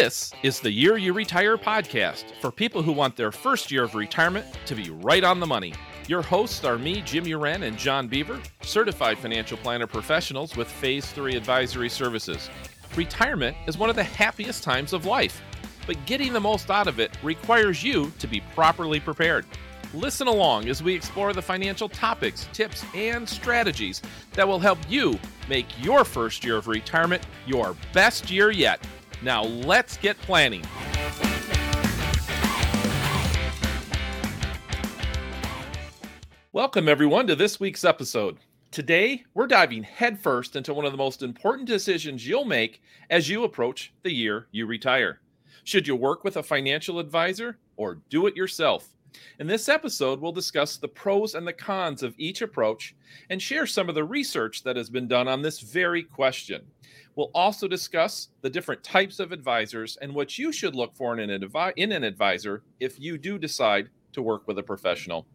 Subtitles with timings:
[0.00, 3.94] This is the Year You Retire podcast for people who want their first year of
[3.94, 5.74] retirement to be right on the money.
[6.08, 11.04] Your hosts are me, Jim Uren, and John Bever, certified financial planner professionals with Phase
[11.12, 12.48] 3 advisory services.
[12.96, 15.42] Retirement is one of the happiest times of life,
[15.86, 19.44] but getting the most out of it requires you to be properly prepared.
[19.92, 24.00] Listen along as we explore the financial topics, tips, and strategies
[24.32, 28.80] that will help you make your first year of retirement your best year yet.
[29.22, 30.64] Now, let's get planning.
[36.52, 38.38] Welcome, everyone, to this week's episode.
[38.70, 42.80] Today, we're diving headfirst into one of the most important decisions you'll make
[43.10, 45.20] as you approach the year you retire.
[45.64, 48.88] Should you work with a financial advisor or do it yourself?
[49.38, 52.94] In this episode, we'll discuss the pros and the cons of each approach
[53.28, 56.62] and share some of the research that has been done on this very question.
[57.20, 61.28] We'll also discuss the different types of advisors and what you should look for in
[61.28, 65.26] an, advi- in an advisor if you do decide to work with a professional.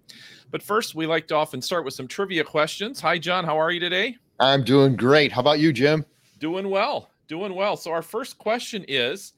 [0.49, 2.99] But first, we like to often start with some trivia questions.
[3.01, 3.45] Hi, John.
[3.45, 4.17] How are you today?
[4.39, 5.31] I'm doing great.
[5.31, 6.03] How about you, Jim?
[6.39, 7.11] Doing well.
[7.27, 7.77] Doing well.
[7.77, 9.33] So, our first question is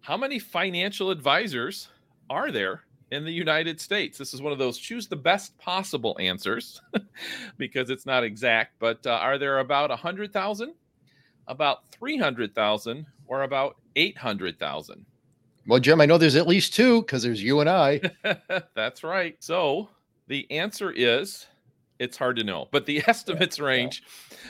[0.00, 1.86] How many financial advisors
[2.28, 4.18] are there in the United States?
[4.18, 6.82] This is one of those choose the best possible answers
[7.58, 10.74] because it's not exact, but uh, are there about 100,000,
[11.48, 15.04] about 300,000, or about 800,000?
[15.66, 18.00] Well, Jim, I know there's at least two because there's you and I.
[18.74, 19.36] That's right.
[19.40, 19.88] So
[20.28, 21.46] the answer is
[21.98, 24.02] it's hard to know, but the estimates range,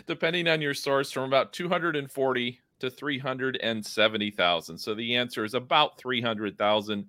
[0.07, 4.79] depending on your source, from about 240 to 370,000.
[4.79, 7.07] So the answer is about 300,000,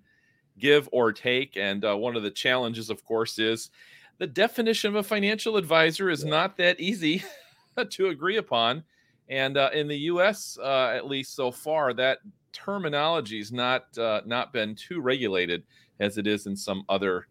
[0.58, 1.58] give or take.
[1.58, 3.70] And uh, one of the challenges, of course, is
[4.18, 7.24] the definition of a financial advisor is not that easy
[7.90, 8.84] to agree upon.
[9.30, 12.20] And uh, in the U.S., uh, at least so far, that
[12.54, 15.64] terminology has not uh, not been too regulated
[16.00, 17.28] as it is in some other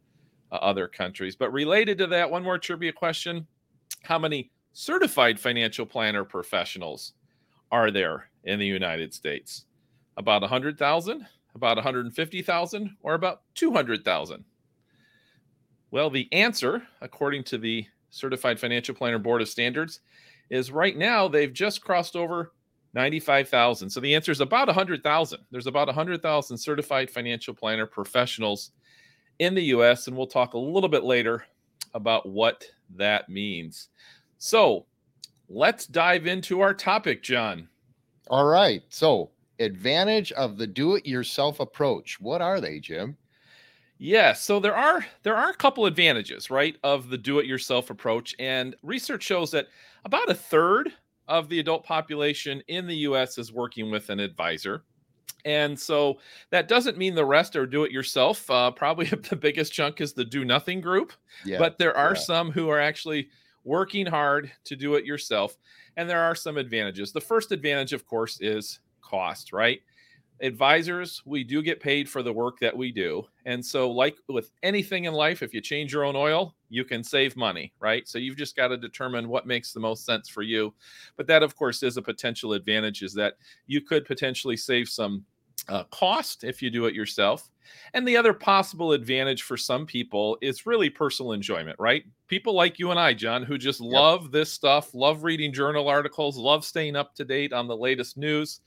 [0.52, 1.36] uh, other countries.
[1.36, 3.46] But related to that, one more trivia question:
[4.02, 7.14] How many certified financial planner professionals
[7.72, 9.64] are there in the United States?
[10.18, 14.44] About 100,000, about 150,000, or about 200,000?
[15.90, 20.00] Well, the answer, according to the Certified Financial Planner Board of Standards,
[20.50, 22.52] is right now they've just crossed over
[22.94, 23.90] 95,000.
[23.90, 25.40] So the answer is about 100,000.
[25.50, 28.70] There's about 100,000 certified financial planner professionals
[29.38, 31.44] in the US, and we'll talk a little bit later
[31.94, 32.64] about what
[32.96, 33.88] that means.
[34.38, 34.86] So
[35.48, 37.68] let's dive into our topic, John.
[38.28, 38.82] All right.
[38.88, 42.20] So, advantage of the do it yourself approach.
[42.20, 43.16] What are they, Jim?
[43.98, 47.88] Yeah, so there are there are a couple advantages, right, of the do it yourself
[47.88, 49.68] approach and research shows that
[50.06, 50.92] about a third
[51.28, 54.84] of the adult population in the US is working with an advisor.
[55.44, 56.18] And so
[56.50, 58.48] that doesn't mean the rest are do it yourself.
[58.48, 61.12] Uh, probably the biggest chunk is the do nothing group,
[61.44, 61.58] Yeah.
[61.58, 62.20] but there are yeah.
[62.20, 63.28] some who are actually
[63.64, 65.58] working hard to do it yourself.
[65.96, 67.12] And there are some advantages.
[67.12, 69.80] The first advantage, of course, is cost, right?
[70.40, 73.24] Advisors, we do get paid for the work that we do.
[73.46, 77.02] And so, like with anything in life, if you change your own oil, you can
[77.02, 78.06] save money, right?
[78.06, 80.74] So, you've just got to determine what makes the most sense for you.
[81.16, 83.34] But that, of course, is a potential advantage is that
[83.66, 85.24] you could potentially save some
[85.68, 87.50] uh, cost if you do it yourself.
[87.94, 92.04] And the other possible advantage for some people is really personal enjoyment, right?
[92.28, 93.90] People like you and I, John, who just Yep.
[93.90, 98.16] love this stuff, love reading journal articles, love staying up to date on the latest
[98.16, 98.60] news.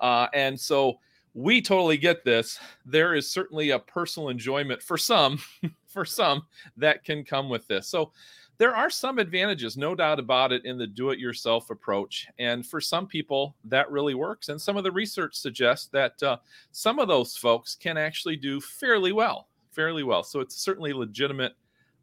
[0.00, 0.98] Uh, and so
[1.34, 2.58] we totally get this.
[2.84, 5.38] There is certainly a personal enjoyment for some,
[5.86, 6.42] for some
[6.76, 7.88] that can come with this.
[7.88, 8.12] So
[8.58, 12.28] there are some advantages, no doubt about it, in the do it yourself approach.
[12.38, 14.50] And for some people, that really works.
[14.50, 16.36] And some of the research suggests that uh,
[16.70, 20.22] some of those folks can actually do fairly well, fairly well.
[20.22, 21.54] So it's certainly a legitimate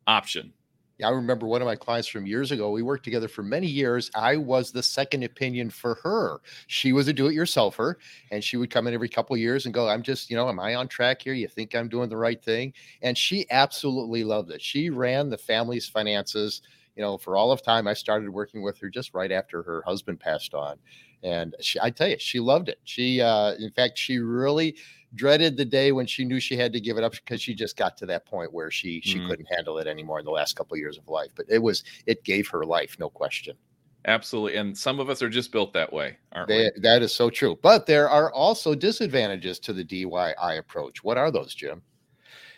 [0.07, 0.51] option.
[1.03, 2.71] I remember one of my clients from years ago.
[2.71, 4.09] We worked together for many years.
[4.15, 6.39] I was the second opinion for her.
[6.67, 7.95] She was a do-it-yourselfer,
[8.31, 10.49] and she would come in every couple of years and go, "I'm just, you know,
[10.49, 11.33] am I on track here?
[11.33, 14.61] You think I'm doing the right thing?" And she absolutely loved it.
[14.61, 16.61] She ran the family's finances,
[16.95, 17.87] you know, for all of time.
[17.87, 20.77] I started working with her just right after her husband passed on,
[21.23, 22.79] and she, I tell you, she loved it.
[22.83, 24.75] She, uh, in fact, she really
[25.15, 27.77] dreaded the day when she knew she had to give it up because she just
[27.77, 29.27] got to that point where she she Mm.
[29.29, 31.83] couldn't handle it anymore in the last couple of years of life but it was
[32.05, 33.55] it gave her life no question
[34.05, 34.55] Absolutely.
[34.57, 36.71] And some of us are just built that way, aren't we?
[36.77, 41.31] That is so true but there are also disadvantages to the DIY approach what are
[41.31, 41.81] those Jim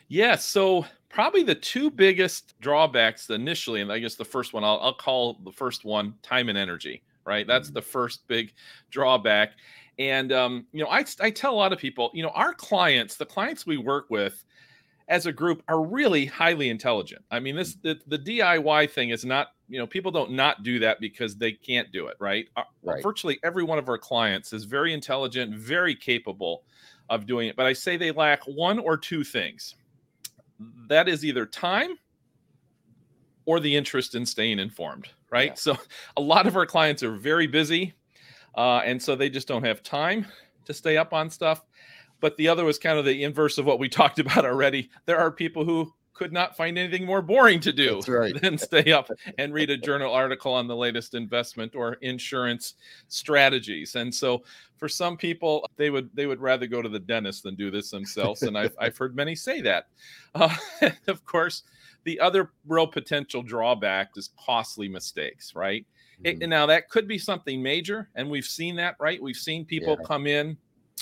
[0.08, 0.36] Yeah.
[0.36, 4.94] So probably the two biggest drawbacks initially, and I guess the first one I'll, I'll
[4.94, 7.48] call the first one time and energy, right?
[7.48, 7.74] That's Mhm.
[7.76, 8.54] the first big
[8.92, 9.54] drawback.
[10.00, 13.16] And um, you know, I I tell a lot of people, you know, our clients,
[13.18, 14.44] the clients we work with
[15.10, 17.26] as a group are really highly intelligent.
[17.32, 20.80] I mean, this the, the DIY thing is not, you know, people don't not do
[20.80, 22.48] that because they can't do it, right?
[22.56, 23.04] Uh, Right.
[23.04, 26.64] Virtually every one of our clients is very intelligent, very capable
[27.10, 29.76] of doing it, but I say they lack one or two things.
[30.88, 31.98] That is either time
[33.46, 35.52] or the interest in staying informed, right?
[35.52, 35.56] Yeah.
[35.56, 35.78] So
[36.18, 37.94] a lot of our clients are very busy,
[38.60, 40.28] uh, and so they just don't have time
[40.66, 41.64] to stay up on stuff.
[42.20, 44.90] But the other was kind of the inverse of what we talked about already.
[45.06, 48.36] There are people who could not find anything more boring to do right.
[48.42, 52.74] than stay up and read a journal article on the latest investment or insurance
[53.08, 53.96] strategies.
[53.96, 54.44] And so
[54.76, 57.90] for some people, they would they would rather go to the dentist than do this
[57.92, 58.42] themselves.
[58.42, 59.88] And I've I've heard many say that.
[60.36, 61.64] Uh, and of course,
[62.04, 65.86] the other real potential drawback is costly mistakes, right?
[66.24, 66.50] It- Mhm.
[66.50, 69.22] now that could be something major, and we've seen that, right?
[69.22, 70.06] We've seen people Yeah.
[70.06, 70.58] come in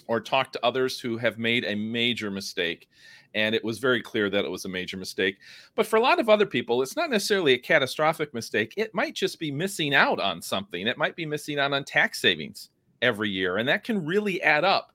[0.07, 2.87] or talk to others who have made a major mistake,
[3.33, 5.37] and it was very clear that it was a major mistake.
[5.75, 8.73] But for a lot of other people, it's not necessarily a catastrophic mistake.
[8.77, 10.85] It might just be missing out on something.
[10.87, 12.69] It might be missing out on tax savings
[13.01, 14.93] every year, and that can really add up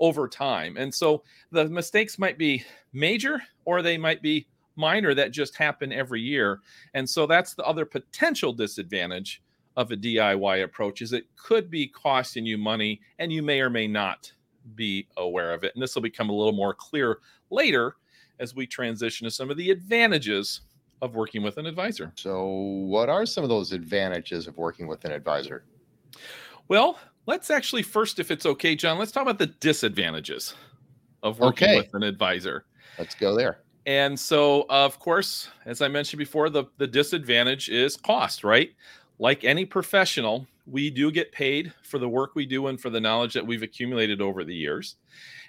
[0.00, 0.76] over time.
[0.76, 1.22] And so
[1.52, 6.60] the mistakes might be major or they might be minor that just happen every year.
[6.94, 9.42] And so that's the other potential disadvantage
[9.80, 13.70] of a DIY approach is it could be costing you money and you may or
[13.70, 14.30] may not
[14.74, 15.72] be aware of it.
[15.74, 17.96] And this will become a little more clear later
[18.40, 20.60] as we transition to some of the advantages
[21.00, 22.12] of working with an advisor.
[22.16, 25.64] So, what are some of those advantages of working with an advisor?
[26.68, 30.54] Well, let's actually first, if it's okay, John, let's talk about the disadvantages
[31.22, 31.76] of working Okay.
[31.78, 32.66] with an advisor.
[32.98, 33.62] Let's go there.
[33.86, 38.70] And so, of course, as I mentioned before, the, the disadvantage is cost, right?
[39.20, 43.00] Like any professional, we do get paid for the work we do and for the
[43.00, 44.96] knowledge that we've accumulated over the years.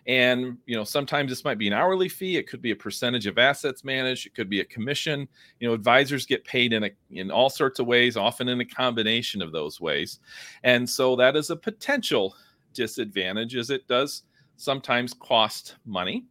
[0.07, 3.27] And, you know, sometimes this might be an hourly fee, it could be a percentage
[3.27, 5.25] of assets managed, it could be a commission.
[5.61, 8.65] You know, advisors get paid in a, in all sorts of ways, often in a
[8.65, 10.19] combination of those ways.
[10.63, 12.35] And so that is a potential
[12.73, 14.23] disadvantage as it does
[14.57, 16.25] sometimes cost money.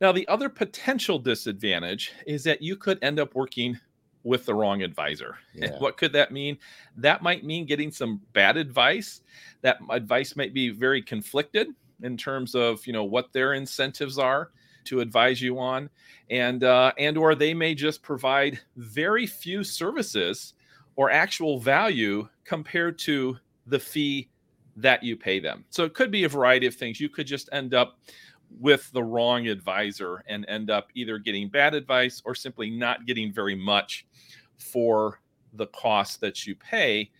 [0.00, 3.78] Now, the other potential disadvantage is that you could end up working
[4.22, 5.36] with the wrong advisor.
[5.54, 5.78] Yeah.
[5.78, 6.58] What could that mean?
[6.96, 9.20] That might mean getting some bad advice.
[9.60, 11.68] That advice might be very conflicted
[12.02, 14.50] in terms of you know what their incentives are
[14.84, 15.90] to advise you on,
[16.30, 20.54] and uh, and or they may just provide very few services
[20.96, 23.36] or actual value compared to
[23.66, 24.28] the fee
[24.76, 25.64] that you pay them.
[25.70, 27.00] So it could be a variety of things.
[27.00, 27.98] You could just end up
[28.58, 33.32] with the wrong advisor and end up either getting bad advice or simply not getting
[33.32, 34.06] very much
[34.58, 35.20] for
[35.54, 37.10] the cost that you pay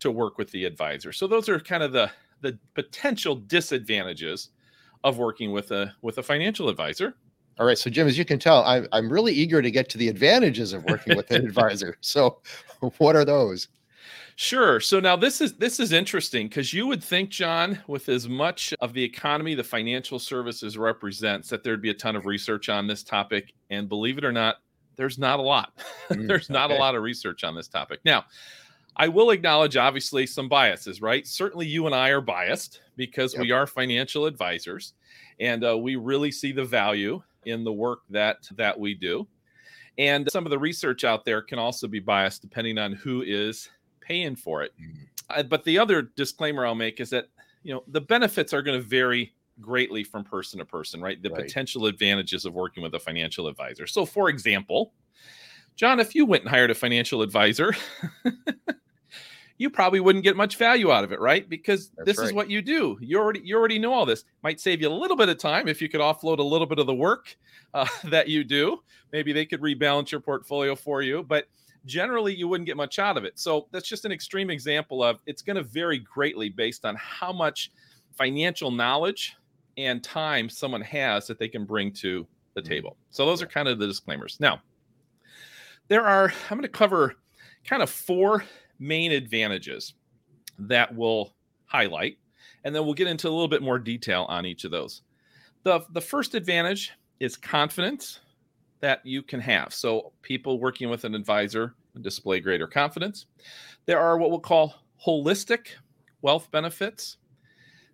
[0.00, 1.12] to work with the advisor.
[1.12, 2.10] So those are kind of the
[2.42, 4.50] the potential disadvantages
[5.04, 7.16] of working with a with a financial advisor.
[7.58, 7.78] All right.
[7.78, 10.74] So, Jim, as you can tell, I'm, I'm really eager to get to the advantages
[10.74, 11.96] of working with an advisor.
[12.02, 12.40] So,
[12.98, 13.68] what are those?
[14.38, 14.80] Sure.
[14.80, 18.74] So now this is this is interesting because you would think, John, with as much
[18.82, 22.86] of the economy the financial services represents, that there'd be a ton of research on
[22.86, 23.54] this topic.
[23.70, 24.56] And believe it or not,
[24.96, 25.72] there's not a lot.
[26.10, 27.98] Mm, there's not a lot of research on this topic.
[28.04, 28.26] Now,
[28.94, 31.26] I will acknowledge obviously some biases, right?
[31.26, 33.42] Certainly you and I are biased because Yep.
[33.42, 34.92] we are financial advisors
[35.40, 39.26] and uh, we really see the value in the work that that we do.
[39.98, 43.68] And some of the research out there can also be biased depending on who is
[44.06, 44.72] paying for it.
[44.80, 44.94] Mm.
[45.28, 47.26] Uh, but the other disclaimer I'll make is that
[47.62, 51.20] you know the benefits are going to vary greatly from person to person, right?
[51.22, 51.44] The Right.
[51.44, 53.86] potential advantages of working with a financial advisor.
[53.86, 54.92] So, for example,
[55.76, 57.74] John, if you went and hired a financial advisor,
[59.58, 61.48] you probably wouldn't get much value out of it, right?
[61.48, 62.98] Because That's this is what you do.
[63.00, 64.24] You already you already know all this.
[64.42, 66.78] Might save you a little bit of time if you could offload a little bit
[66.78, 67.36] of the work
[67.74, 68.82] uh, that you do.
[69.12, 71.46] Maybe they could rebalance your portfolio for you, but
[71.86, 73.38] generally you wouldn't get much out of it.
[73.38, 77.32] So that's just an extreme example of it's going to vary greatly based on how
[77.32, 77.70] much
[78.12, 79.36] financial knowledge
[79.78, 82.66] and time someone has that they can bring to the Mhm.
[82.66, 82.96] table.
[83.10, 84.38] So those are kind of the disclaimers.
[84.40, 84.62] Now,
[85.88, 87.16] there are I'm going to cover
[87.64, 88.44] kind of four
[88.78, 89.94] main advantages
[90.58, 91.34] that we'll
[91.66, 92.18] highlight
[92.64, 95.02] and then we'll get into a little bit more detail on each of those.
[95.62, 98.20] The the first advantage is confidence
[98.80, 99.72] that you can have.
[99.72, 103.26] So people working with an advisor display greater confidence.
[103.86, 105.68] There are what we'll call holistic
[106.22, 107.18] wealth benefits.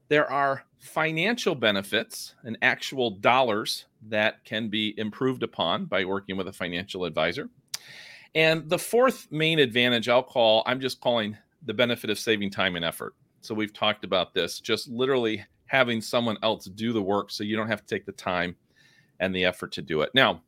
[0.09, 6.49] There are financial benefits and actual dollars that can be improved upon by working with
[6.49, 7.49] a financial advisor.
[8.35, 12.77] And the fourth main advantage I'll call, I'm just calling the benefit of saving time
[12.77, 13.15] and effort.
[13.43, 17.57] So we've talked about this, just literally having someone else do the work so you
[17.57, 18.57] don't have to take the time
[19.21, 20.11] and the effort to do it.
[20.15, 20.43] Now,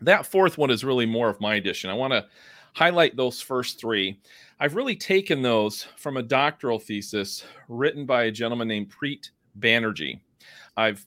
[0.00, 1.90] that fourth one is really more of my addition.
[1.90, 2.26] I want to
[2.74, 4.20] highlight those first three.
[4.58, 10.20] I've really taken those from a doctoral thesis written by a gentleman named Preet Banerjee.
[10.76, 11.04] I've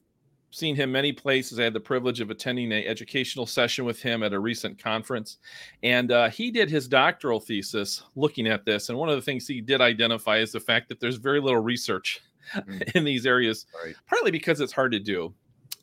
[0.54, 1.60] seen him many places.
[1.60, 5.38] I had the privilege of attending an educational session with him at a recent conference.
[5.82, 8.90] And uh, he did his doctoral thesis looking at this.
[8.90, 11.62] And one of the things he did identify is the fact that there's very little
[11.62, 12.22] research
[12.56, 12.82] mm-hmm.
[12.96, 13.96] in these areas, right.
[14.08, 15.34] partly because it's hard to do.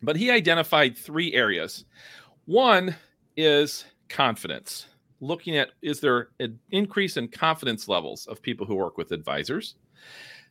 [0.03, 1.85] But he identified three areas.
[2.51, 2.97] One
[3.37, 4.87] is confidence,
[5.21, 9.77] looking at is there an increase in confidence levels of people who work with advisors?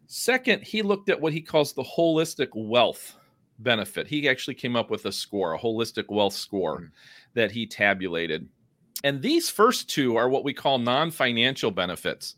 [0.07, 3.17] Second, he looked at what he calls the holistic wealth
[3.59, 4.07] benefit.
[4.07, 6.89] He actually came up with a score, a holistic wealth score mm.
[7.33, 8.47] that he tabulated.
[9.03, 12.35] And these first two are what we call non financial benefits.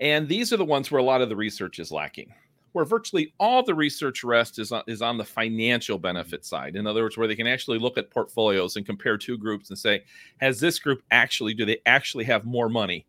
[0.00, 2.34] And these are the ones where a lot of the research is lacking
[2.72, 6.76] where virtually all the research rests is on, is on the financial benefit side.
[6.76, 9.78] In other words, where they can actually look at portfolios and compare two groups and
[9.78, 10.04] say,
[10.40, 13.06] has this group actually, do they actually have more money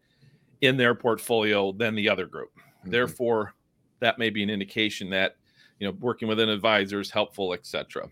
[0.61, 2.51] in their portfolio than the other group?
[2.57, 2.91] Mm-hmm.
[2.91, 3.53] Therefore,
[3.99, 5.35] that may be an indication that,
[5.79, 8.09] you know, working with an advisor is helpful, etc.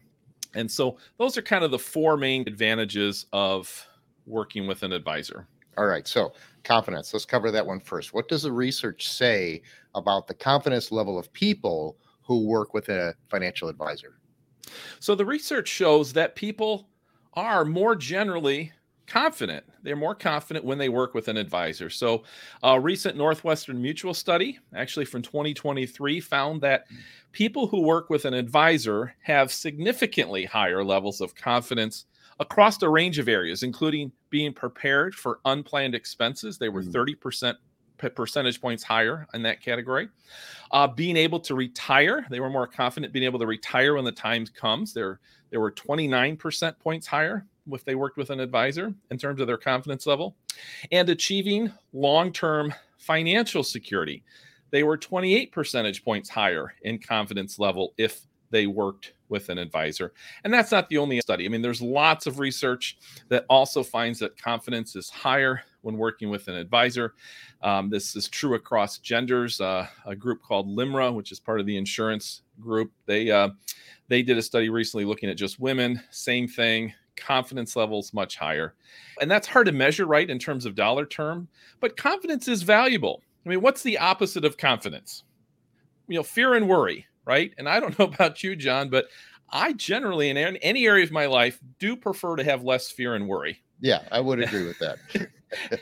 [0.54, 3.88] And so those are kind of the four main advantages of
[4.25, 5.48] working with an advisor.
[5.77, 6.08] All right.
[6.08, 6.34] So
[6.67, 7.13] confidence.
[7.13, 8.13] Let's cover that one first.
[8.13, 9.62] What does the research say
[9.95, 14.19] about the confidence level of people who work with a financial advisor?
[15.00, 16.89] So the research shows that people
[17.33, 18.74] are more generally
[19.07, 19.63] confident.
[19.83, 21.89] They're more confident when they work with an advisor.
[21.89, 22.24] So,
[22.62, 26.88] a recent Northwestern Mutual study, actually from 2023, found that
[27.31, 32.05] people who work with an advisor have significantly higher levels of confidence
[32.39, 36.57] across a range of areas, including being prepared for unplanned expenses.
[36.57, 36.91] They were mm.
[36.91, 37.55] 30%
[38.15, 40.10] percentage points higher in that category.
[40.72, 44.12] Uh, being able to retire, they were more confident being able to retire when the
[44.12, 44.93] time comes.
[44.93, 45.19] They're,
[45.50, 49.57] they were 29% points higher if they worked with an advisor in terms of their
[49.57, 50.36] confidence level.
[50.91, 54.24] And achieving long term financial security,
[54.72, 60.13] they were 28 percentage points higher in confidence level if they worked with an advisor.
[60.44, 61.46] And that's not the only study.
[61.46, 62.98] I mean, there's lots of research
[63.30, 67.13] that also finds that confidence is higher when working with an advisor.
[67.62, 69.60] Um, this is true across genders.
[69.60, 73.50] Uh, a group called LIMRA, which is part of the insurance group, they uh,
[74.08, 76.01] they did a study recently looking at just women.
[76.12, 76.94] Same thing.
[77.16, 78.75] Confidence levels much higher,
[79.22, 81.48] and that's hard to measure, right, in terms of dollar term.
[81.80, 83.24] But confidence is valuable.
[83.46, 85.24] I mean, what's the opposite of confidence?
[86.08, 87.53] You know, fear and worry right?
[87.57, 89.07] And I don't know about you, John, but
[89.50, 93.27] I generally, in any area of my life, do prefer to have less fear and
[93.27, 93.62] worry.
[93.79, 94.98] Yeah, I would agree with that.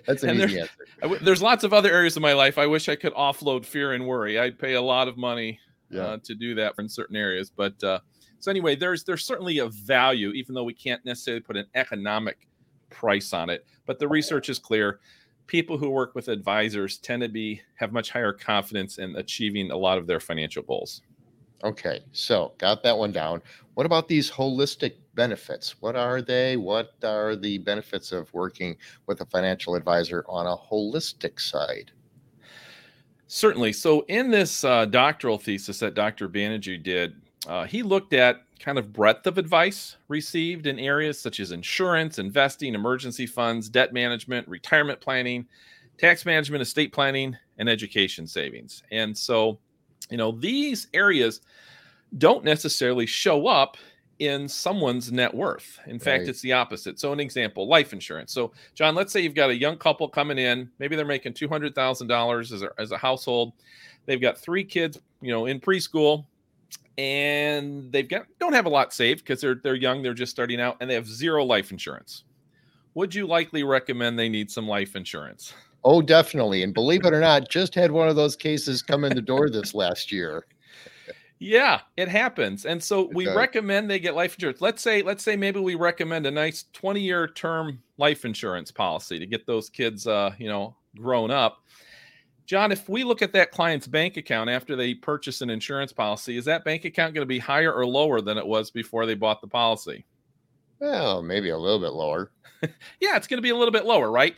[0.06, 0.74] That's an easy answer.
[1.02, 3.94] W- there's lots of other areas of my life I wish I could offload fear
[3.94, 4.38] and worry.
[4.38, 5.60] I'd pay a lot of money
[5.90, 6.02] yeah.
[6.02, 7.50] uh, to do that in certain areas.
[7.50, 8.00] But uh,
[8.40, 12.48] so anyway, there's there's certainly a value, even though we can't necessarily put an economic
[12.92, 13.66] price on it.
[13.86, 15.00] But the research is clear
[15.48, 19.78] people who work with advisors tend to be have much higher confidence in achieving a
[19.78, 21.02] lot of their financial goals.
[21.64, 23.42] Okay, so got that one down.
[23.76, 25.82] What about these holistic benefits?
[25.82, 26.58] What are they?
[26.58, 28.76] What are the benefits of working
[29.08, 31.92] with a financial advisor on a holistic side?
[33.28, 33.74] Certainly.
[33.74, 36.30] So, in this uh, doctoral thesis that Dr.
[36.30, 37.16] Banerjee did,
[37.48, 42.20] uh, he looked at kind of breadth of advice received in areas such as insurance,
[42.20, 45.46] investing, emergency funds, debt management, retirement planning,
[45.98, 48.84] tax management, estate planning, and education savings.
[48.92, 49.60] And so,
[50.10, 51.42] you know, these areas
[52.18, 53.78] don't necessarily show up
[54.20, 55.80] in someone's net worth.
[55.88, 57.00] In fact, it's the opposite.
[57.00, 58.32] So, an example life insurance.
[58.32, 62.40] So, John, let's say you've got a young couple coming in, maybe they're making $200,000
[62.54, 63.54] as a, as a household.
[64.06, 66.26] They've got three kids, you know, in preschool
[66.98, 70.62] and they've got don't have a lot saved because they're they're young, they're just starting
[70.62, 72.24] out and they have zero life insurance.
[72.94, 75.54] Would you likely recommend they need some life insurance?
[75.86, 76.64] Oh, definitely.
[76.64, 79.52] And believe it or not, just had one of those cases come in the door
[79.52, 80.48] this last year.
[81.38, 82.66] Yeah, it happens.
[82.66, 84.62] And so we recommend they get life insurance.
[84.62, 89.28] Let's say let's say maybe we recommend a nice 20-year term life insurance policy to
[89.28, 91.60] get those kids uh, you know, grown up.
[92.48, 96.38] John, if we look at that client's bank account after they purchase an insurance policy,
[96.38, 99.16] is that bank account going to be higher or lower than it was before they
[99.16, 100.04] bought the policy?
[100.80, 102.32] Well, maybe a little bit lower.
[103.00, 104.36] yeah, it's going to be a little bit lower, right?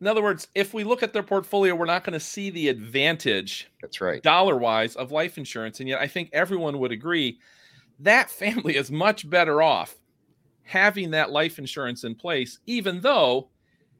[0.00, 2.68] In other words, if we look at their portfolio, we're not going to see the
[2.68, 3.70] advantage.
[3.82, 4.22] That's right.
[4.22, 5.80] Dollar wise of life insurance.
[5.80, 7.38] And yet I think everyone would agree
[7.98, 9.96] that family is much better off
[10.62, 13.48] having that life insurance in place, even though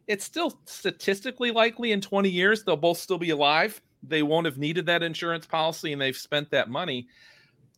[0.07, 3.81] it's still statistically likely in 20 years they'll both still be alive.
[4.03, 7.07] they won't have needed that insurance policy and they've spent that money.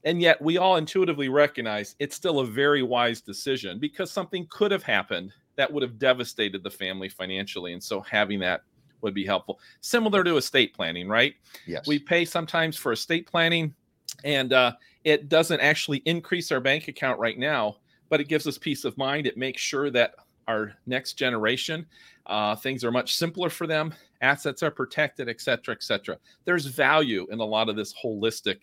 [0.05, 4.71] And yet we all intuitively recognize it's still a very wise decision because something could
[4.71, 7.73] have happened that would have devastated the family financially.
[7.73, 8.63] And so having that
[9.01, 9.61] would be helpful.
[9.81, 11.35] Similar to estate planning, right?
[11.67, 11.87] Yes.
[11.87, 13.75] We pay sometimes for estate planning
[14.25, 14.73] and uh,
[15.05, 17.77] it doesn't actually increase our bank account right now,
[18.09, 19.27] but it gives us peace of mind.
[19.27, 20.15] It makes sure that
[20.49, 21.87] our next generation
[22.27, 26.67] uh, things are much simpler for them assets are protected et cetera et cetera there's
[26.67, 28.61] value in a lot of this holistic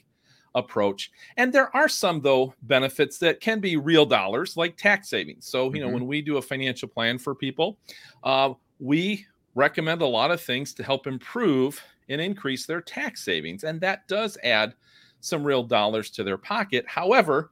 [0.55, 5.45] approach and there are some though benefits that can be real dollars like tax savings
[5.45, 5.81] so you mm-hmm.
[5.81, 7.77] know when we do a financial plan for people
[8.23, 9.25] uh, we
[9.55, 14.07] recommend a lot of things to help improve and increase their tax savings and that
[14.07, 14.73] does add
[15.21, 17.51] some real dollars to their pocket however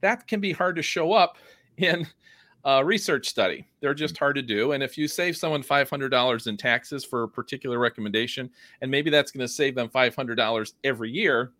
[0.00, 1.38] that can be hard to show up
[1.78, 2.06] in
[2.66, 3.64] a research study.
[3.80, 4.72] They're just hard to do.
[4.72, 8.50] And if you save someone $500 in taxes for a particular recommendation,
[8.80, 11.52] and maybe that's going to save them $500 every year,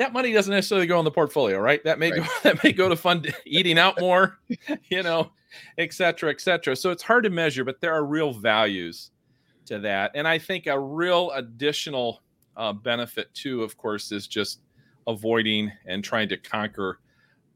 [0.00, 1.84] that money doesn't necessarily go in the portfolio, right?
[1.84, 2.22] That may right.
[2.22, 4.38] go that may go to fund eating out more,
[4.88, 5.30] you know,
[5.76, 6.74] et cetera, et cetera.
[6.74, 9.10] So it's hard to measure, but there are real values
[9.66, 10.12] to that.
[10.14, 12.22] And I think a real additional
[12.56, 14.60] uh, benefit too, of course, is just
[15.06, 17.00] avoiding and trying to conquer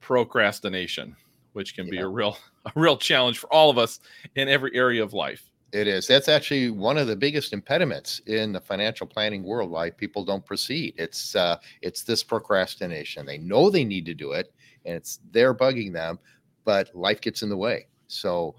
[0.00, 1.16] procrastination
[1.54, 1.92] which can yeah.
[1.92, 2.36] be a real
[2.66, 4.00] a real challenge for all of us
[4.36, 5.50] in every area of life.
[5.74, 6.06] It is.
[6.06, 10.46] That's actually one of the biggest impediments in the financial planning world why people don't
[10.46, 10.94] proceed.
[10.96, 13.26] It's uh, it's this procrastination.
[13.26, 14.54] They know they need to do it,
[14.84, 16.20] and it's they're bugging them,
[16.64, 17.88] but life gets in the way.
[18.06, 18.54] So,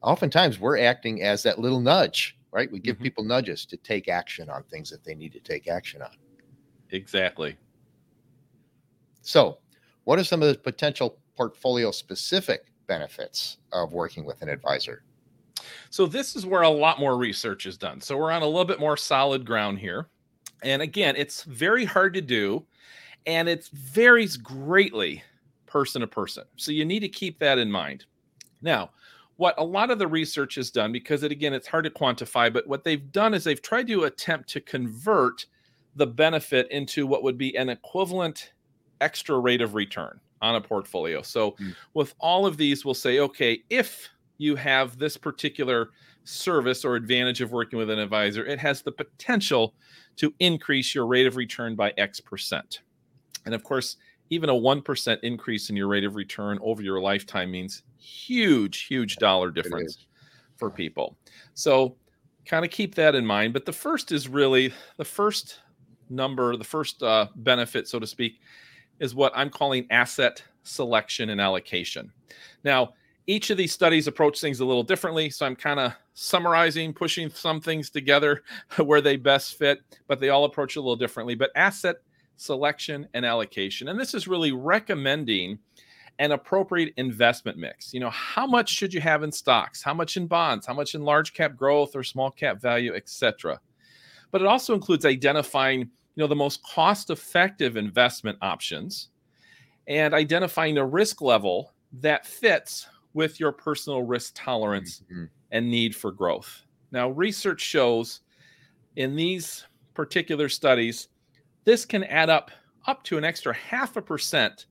[0.00, 2.70] oftentimes we're acting as that little nudge, right?
[2.70, 3.02] We give mm-hmm.
[3.02, 6.12] people nudges to take action on things that they need to take action on.
[6.92, 7.56] Exactly.
[9.22, 9.58] So,
[10.04, 15.02] what are some of the potential portfolio specific benefits of working with an advisor?
[15.90, 18.00] So, this is where a lot more research is done.
[18.00, 20.08] So, we're on a little bit more solid ground here.
[20.62, 22.64] And again, it's very hard to do
[23.26, 25.22] and it varies greatly
[25.66, 26.44] person to person.
[26.56, 28.06] So, you need to keep that in mind.
[28.62, 28.90] Now,
[29.36, 32.52] what a lot of the research has done, because it again, it's hard to quantify,
[32.52, 35.46] but what they've done is they've tried to attempt to convert
[35.96, 38.52] the benefit into what would be an equivalent
[39.00, 41.22] extra rate of return on a portfolio.
[41.22, 41.74] So mm.
[41.94, 44.08] with all of these, we'll say, okay, if
[44.40, 45.90] you have this particular
[46.24, 49.74] service or advantage of working with an advisor, it has the potential
[50.16, 52.80] to increase your rate of return by X percent.
[53.44, 53.96] And of course,
[54.30, 59.16] even a 1% increase in your rate of return over your lifetime means huge, huge
[59.16, 60.06] dollar difference
[60.56, 61.16] for people.
[61.54, 61.96] So
[62.46, 63.52] kind of keep that in mind.
[63.52, 65.60] But the first is really the first
[66.08, 68.40] number, the first uh, benefit, so to speak,
[69.00, 72.12] is what I'm calling asset selection and allocation.
[72.64, 72.94] Now,
[73.30, 75.30] each of these studies approach things a little differently.
[75.30, 78.42] So I'm kind of summarizing, pushing some things together
[78.78, 81.36] where they best fit, but they all approach a little differently.
[81.36, 81.96] But asset
[82.36, 83.88] selection and allocation.
[83.88, 85.60] And this is really recommending
[86.18, 87.94] an appropriate investment mix.
[87.94, 89.80] You know, how much should you have in stocks?
[89.80, 90.66] How much in bonds?
[90.66, 93.60] How much in large cap growth or small cap value, etc.
[94.32, 99.10] But it also includes identifying you know the most cost effective investment options
[99.86, 105.24] and identifying a risk level that fits with your personal risk tolerance mm-hmm.
[105.50, 106.62] and need for growth.
[106.92, 108.20] Now research shows
[108.96, 111.08] in these particular studies
[111.64, 112.50] this can add up
[112.86, 114.66] up to an extra half a percent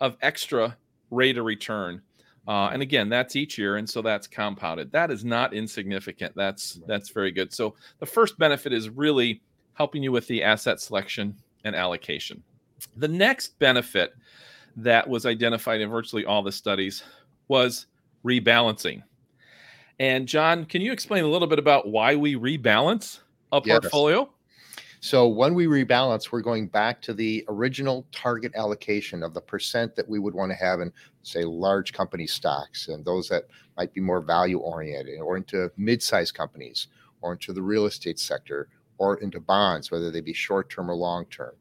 [0.00, 0.76] of extra
[1.10, 2.02] rate of return.
[2.46, 4.92] Uh, and again that's each year and so that's compounded.
[4.92, 6.34] That is not insignificant.
[6.36, 7.52] That's that's very good.
[7.52, 9.42] So the first benefit is really
[9.74, 12.42] helping you with the asset selection and allocation.
[12.96, 14.14] The next benefit
[14.76, 17.02] that was identified in virtually all the studies
[17.48, 17.86] was
[18.24, 19.02] rebalancing.
[19.98, 23.20] And John, can you explain a little bit about why we rebalance
[23.52, 24.30] a portfolio?
[25.00, 29.94] So when we rebalance, we're going back to the original target allocation of the percent
[29.94, 33.44] that we would want to have in, say, large company stocks and those that
[33.76, 36.88] might be more value oriented, or into mid-sized companies,
[37.20, 40.94] or into the real estate sector, or into bonds, whether they be short term or
[40.94, 41.54] long term.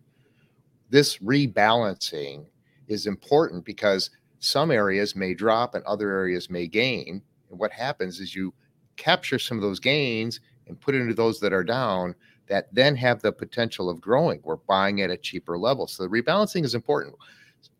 [0.89, 2.45] This rebalancing
[2.87, 4.11] is important because
[4.45, 7.21] some areas may drop and other areas may gain.
[7.49, 8.53] And what happens is you
[8.95, 12.15] capture some of those gains and put into those that are down
[12.47, 14.39] that then have the potential of growing.
[14.43, 15.87] We're buying at a cheaper level.
[15.87, 17.15] So the rebalancing is important.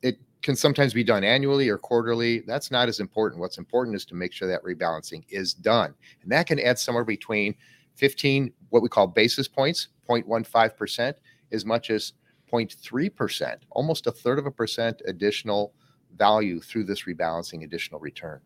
[0.01, 2.39] It can sometimes be done annually or quarterly.
[2.41, 3.41] That's not as important.
[3.41, 5.93] What's important is to make sure that rebalancing is done.
[6.23, 7.55] And that can add somewhere between
[7.95, 11.13] 15 what we call basis points 0.15%
[11.51, 12.13] as much as
[12.51, 15.73] 0.3% almost a third of a percent additional
[16.17, 18.39] value through this rebalancing additional return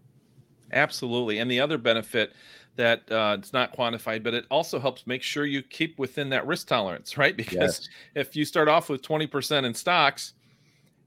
[0.71, 1.39] Absolutely.
[1.39, 2.33] And the other benefit
[2.75, 6.45] that uh, it's not quantified, but it also helps make sure you keep within that
[6.47, 7.35] risk tolerance, right?
[7.35, 7.89] Because yes.
[8.15, 10.33] if you start off with 20% in stocks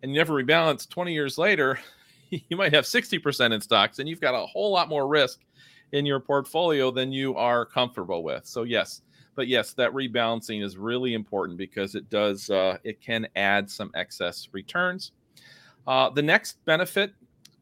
[0.03, 1.79] and you never rebalance 20 years later,
[2.31, 5.41] you might have 60% in stocks and you've got a whole lot more risk
[5.93, 8.47] in your portfolio than you are comfortable with.
[8.47, 9.03] So, yes,
[9.35, 13.91] but yes, that rebalancing is really important because it does, uh, it can add some
[13.95, 15.13] excess returns.
[15.87, 17.13] Uh, the next benefit,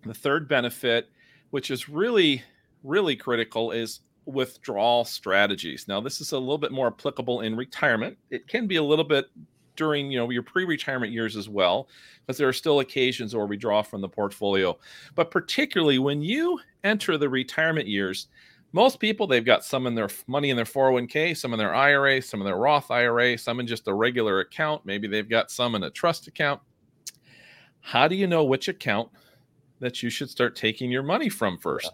[0.05, 1.09] the third benefit,
[1.51, 2.43] which is really,
[2.85, 5.87] really critical, is withdrawal strategies.
[5.89, 8.17] Now, this is a little bit more applicable in retirement.
[8.31, 9.27] It can be a little bit
[9.77, 11.89] during you know your pre-retirement years as well
[12.21, 14.77] because there are still occasions where we draw from the portfolio
[15.15, 18.29] but particularly when you enter the retirement years
[18.73, 22.21] most people they've got some in their money in their 401k some in their ira
[22.21, 25.75] some in their roth ira some in just a regular account maybe they've got some
[25.75, 26.61] in a trust account
[27.81, 29.09] how do you know which account
[29.81, 31.93] that you should start taking your money from first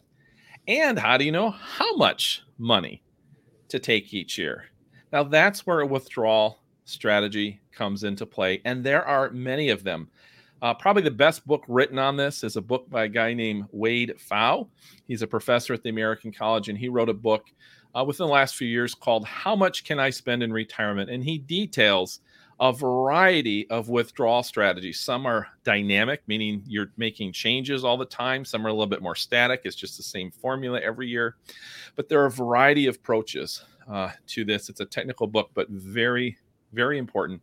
[0.69, 3.03] and how do you know how much money
[3.69, 4.67] to take each year
[5.13, 10.09] now that's where a withdrawal strategy comes into play, and there are many of them.
[10.63, 13.67] Uh, probably the best book written on this is a book by a guy named
[13.73, 14.67] Wade Pfau.
[15.07, 17.45] He's a professor at the American College, and he wrote a book
[17.95, 21.11] uh, within the last few years called How Much Can I Spend in Retirement?
[21.11, 22.21] And he details
[22.59, 25.01] a variety of withdrawal strategies.
[25.01, 28.45] Some are dynamic, meaning you're making changes all the time.
[28.45, 31.37] Some are a little bit more static, it's just the same formula every year.
[31.97, 34.69] But there are a variety of approaches uh, to this.
[34.69, 36.39] It's a technical book, but very,
[36.73, 37.43] very important.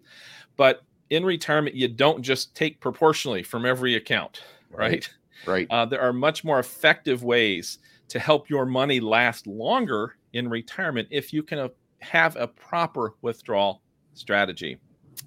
[0.57, 5.07] But in retirement, you don't just take proportionally from every account, right?
[5.45, 5.67] Right.
[5.69, 11.07] Uh, there are much more effective ways to help your money last longer in retirement
[11.11, 11.67] if you can uh,
[11.99, 13.81] have a proper withdrawal
[14.13, 14.79] strategy.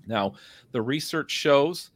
[0.07, 0.35] Now,
[0.73, 1.91] the research shows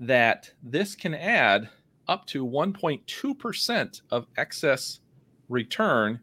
[0.00, 1.68] that this can add
[2.08, 5.00] up to 1.2% of excess
[5.48, 6.20] return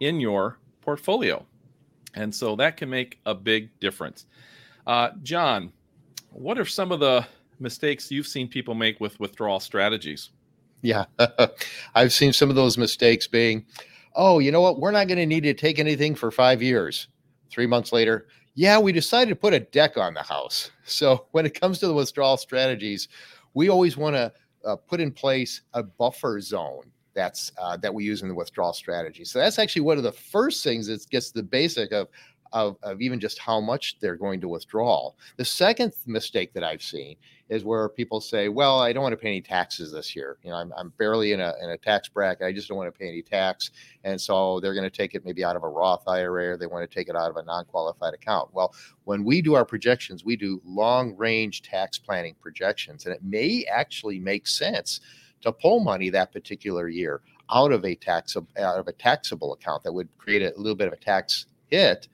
[0.00, 1.46] in your portfolio.
[2.14, 4.26] And so that can make a big difference.
[4.86, 5.72] Uh, John,
[6.30, 7.26] what are some of the
[7.60, 10.30] mistakes you've seen people make with withdrawal strategies?
[10.82, 11.04] Yeah,
[11.94, 13.64] I've seen some of those mistakes being,
[14.14, 14.80] oh, you know what?
[14.80, 17.08] We're not going to need to take anything for five years.
[17.50, 20.70] Three months later, yeah, we decided to put a deck on the house.
[20.84, 23.08] So when it comes to the withdrawal strategies,
[23.54, 24.32] we always want to
[24.64, 28.72] uh, put in place a buffer zone that's uh, that we use in the withdrawal
[28.72, 29.24] strategy.
[29.24, 32.08] So that's actually one of the first things that gets the basic of
[32.52, 35.10] of, of even just how much they're going to withdraw.
[35.36, 37.16] The second mistake that I've seen
[37.48, 40.38] is where people say, well, I don't want to pay any taxes this year.
[40.42, 42.46] You know, I'm, I'm barely in a, in a tax bracket.
[42.46, 43.70] I just don't want to pay any tax.
[44.04, 46.66] And so they're going to take it maybe out of a Roth IRA or they
[46.66, 48.48] want to take it out of a non qualified account.
[48.52, 53.22] Well, when we do our projections, we do long range tax planning projections, and it
[53.22, 55.00] may actually make sense
[55.42, 57.20] to pull money that particular year
[57.52, 60.86] out of a tax out of a taxable account that would create a little bit
[60.86, 62.08] of a tax hit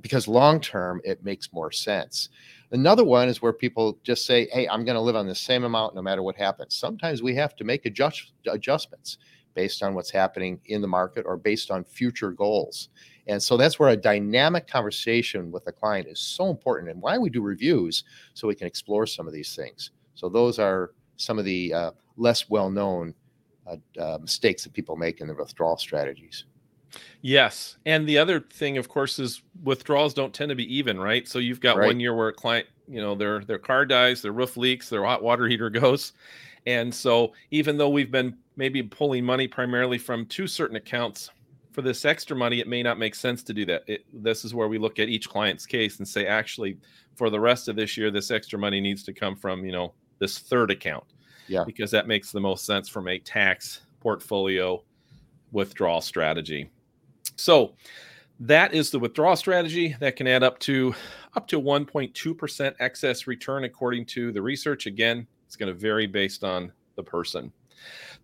[0.00, 2.30] because long term it makes more sense.
[2.70, 5.64] Another one is where people just say, "Hey, I'm going to live on the same
[5.64, 9.18] amount no matter what happens." Sometimes we have to make adjust, adjustments
[9.54, 12.88] based on what's happening in the market or based on future goals.
[13.26, 17.18] And so that's where a dynamic conversation with a client is so important and why
[17.18, 19.90] we do reviews so we can explore some of these things.
[20.14, 23.14] So those are some of the uh, less well-known
[23.66, 26.46] uh, uh, mistakes that people make in the withdrawal strategies.
[27.20, 27.76] Yes.
[27.86, 31.26] And the other thing, of course, is withdrawals don't tend to be even, right?
[31.26, 31.86] So you've got right.
[31.86, 35.04] one year where a client, you know, their their car dies, their roof leaks, their
[35.04, 36.12] hot water heater goes.
[36.66, 41.30] And so even though we've been maybe pulling money primarily from two certain accounts
[41.72, 43.82] for this extra money, it may not make sense to do that.
[43.86, 46.78] It, this is where we look at each client's case and say, actually,
[47.16, 49.94] for the rest of this year, this extra money needs to come from, you know,
[50.18, 51.04] this third account.
[51.48, 51.64] Yeah.
[51.64, 54.82] Because that makes the most sense from a tax portfolio
[55.50, 56.70] withdrawal strategy.
[57.36, 57.74] So
[58.40, 60.94] that is the withdrawal strategy that can add up to
[61.34, 64.86] up to 1.2% excess return according to the research.
[64.86, 67.52] Again, it's going to vary based on the person.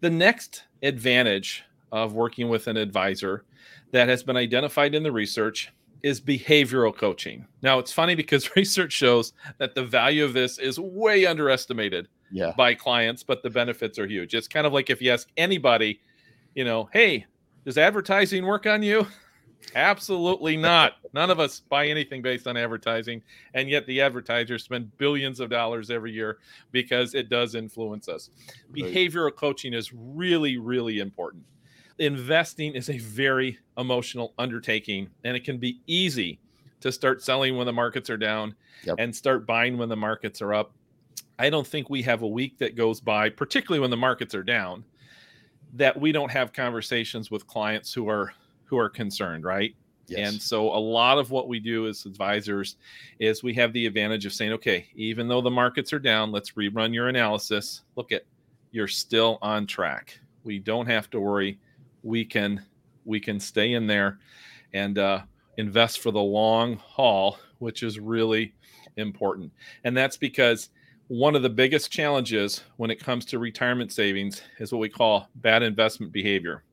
[0.00, 3.44] The next advantage of working with an advisor
[3.92, 7.46] that has been identified in the research is behavioral coaching.
[7.62, 12.52] Now, it's funny because research shows that the value of this is way underestimated yeah.
[12.56, 14.34] by clients, but the benefits are huge.
[14.34, 16.00] It's kind of like if you ask anybody,
[16.54, 17.26] you know, hey,
[17.64, 19.06] does advertising work on you?
[19.74, 20.94] Absolutely not.
[21.12, 23.22] None of us buy anything based on advertising.
[23.54, 26.38] And yet the advertisers spend billions of dollars every year
[26.72, 28.30] because it does influence us.
[28.70, 28.84] Right.
[28.84, 31.44] Behavioral coaching is really, really important.
[31.98, 36.38] Investing is a very emotional undertaking, and it can be easy
[36.80, 38.96] to start selling when the markets are down yep.
[39.00, 40.72] and start buying when the markets are up.
[41.40, 44.44] I don't think we have a week that goes by, particularly when the markets are
[44.44, 44.84] down,
[45.74, 48.32] that we don't have conversations with clients who are
[48.64, 49.74] who are concerned, right?
[50.08, 50.32] Yes.
[50.32, 52.76] And so a lot of what we do as advisors
[53.18, 56.52] is we have the advantage of saying, okay, even though the markets are down, let's
[56.52, 57.82] rerun your analysis.
[57.94, 58.22] Look at
[58.70, 60.18] you're still on track.
[60.44, 61.58] We don't have to worry.
[62.02, 62.64] We can
[63.04, 64.18] we can stay in there
[64.72, 65.22] and uh,
[65.56, 68.54] invest for the long haul, which is really
[68.96, 69.52] important.
[69.84, 70.70] And that's because
[71.08, 75.28] one of the biggest challenges when it comes to retirement savings is what we call
[75.36, 76.64] bad investment behavior.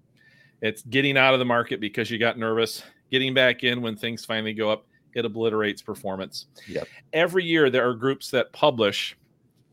[0.61, 4.25] It's getting out of the market because you got nervous, getting back in when things
[4.25, 4.85] finally go up.
[5.13, 6.47] It obliterates performance.
[6.67, 6.87] Yep.
[7.13, 9.17] Every year, there are groups that publish.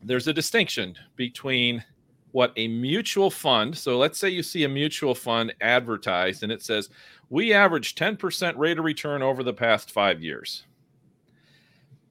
[0.00, 1.84] There's a distinction between
[2.30, 3.76] what a mutual fund.
[3.76, 6.88] So let's say you see a mutual fund advertised and it says,
[7.30, 10.66] we average 10% rate of return over the past five years.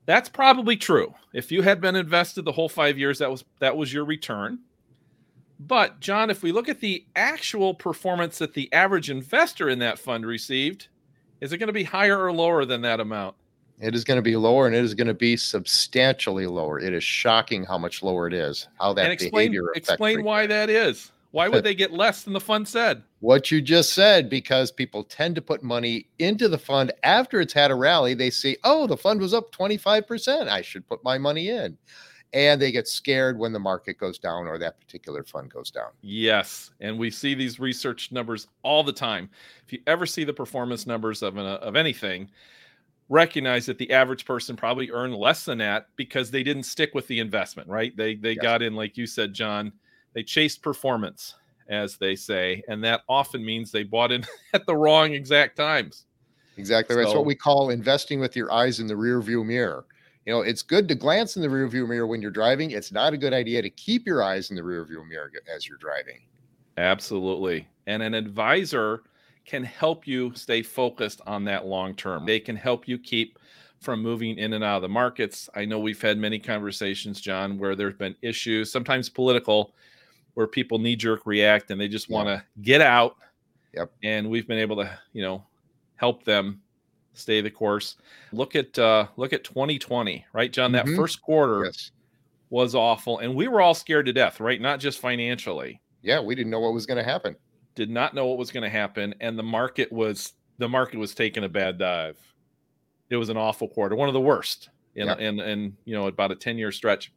[0.06, 1.14] That's probably true.
[1.34, 4.60] If you had been invested the whole five years, that was that was your return.
[5.60, 10.00] But John, if we look at the actual performance that the average investor in that
[10.00, 10.88] fund received,
[11.40, 13.36] is it going to be higher or lower than that amount?
[13.80, 16.80] It is going to be lower, and it is going to be substantially lower.
[16.80, 18.68] It is shocking how much lower it is.
[18.80, 21.12] How that and explain, behavior explain why that is.
[21.32, 23.04] Why would they get less than the fund said?
[23.20, 27.54] What you just said, because people tend to put money into the fund after it's
[27.54, 28.13] had a rally.
[28.13, 30.48] They see, oh, the fund was up 25%.
[30.48, 31.78] I should put my money in.
[32.34, 35.89] And they get scared when the market goes down or that particular fund goes down.
[36.02, 36.72] Yes.
[36.80, 39.30] And we see these research numbers all the time.
[39.65, 42.30] If you ever see the performance numbers of, an, of anything,
[43.12, 47.06] recognize that the average person probably earned less than that because they didn't stick with
[47.08, 47.96] the investment, right?
[47.98, 48.41] They they yes.
[48.41, 49.74] got in like you said, John.
[50.13, 51.36] They chased performance,
[51.69, 56.06] as they say, and that often means they bought in at the wrong exact times.
[56.58, 56.95] Exactly.
[56.95, 59.86] So, That's what we call investing with your eyes in the rear view mirror.
[60.26, 62.71] You know, it's good to glance in the rear view mirror when you're driving.
[62.71, 65.67] It's not a good idea to keep your eyes in the rear view mirror as
[65.67, 66.19] you're driving.
[66.78, 67.67] Absolutely.
[67.88, 69.04] And an advisor
[69.45, 72.26] can help you stay focused on that long term.
[72.26, 73.39] They can help you keep
[73.80, 75.50] from moving in and out of the markets.
[75.56, 79.74] I know we've had many conversations, John, where there's been issues, sometimes political,
[80.34, 83.17] where people knee jerk react and they just want to get out.
[83.74, 83.91] Yep.
[84.04, 85.44] And we've been able to, you know,
[85.96, 86.62] help them
[87.13, 87.96] stay the course.
[88.32, 90.72] Look at uh look at 2020, right, John?
[90.72, 90.96] That mm-hmm.
[90.96, 91.91] first quarter yes.
[92.50, 94.60] was awful, and we were all scared to death, right?
[94.60, 95.82] Not just financially.
[96.02, 97.36] Yeah, we didn't know what was going to happen
[97.76, 101.13] did not know what was going to happen, and the market was the market was
[101.13, 102.17] taking a bad dive.
[103.10, 105.17] It was an awful quarter, one of the worst in yeah.
[105.17, 107.12] in, in you know about a ten year stretch.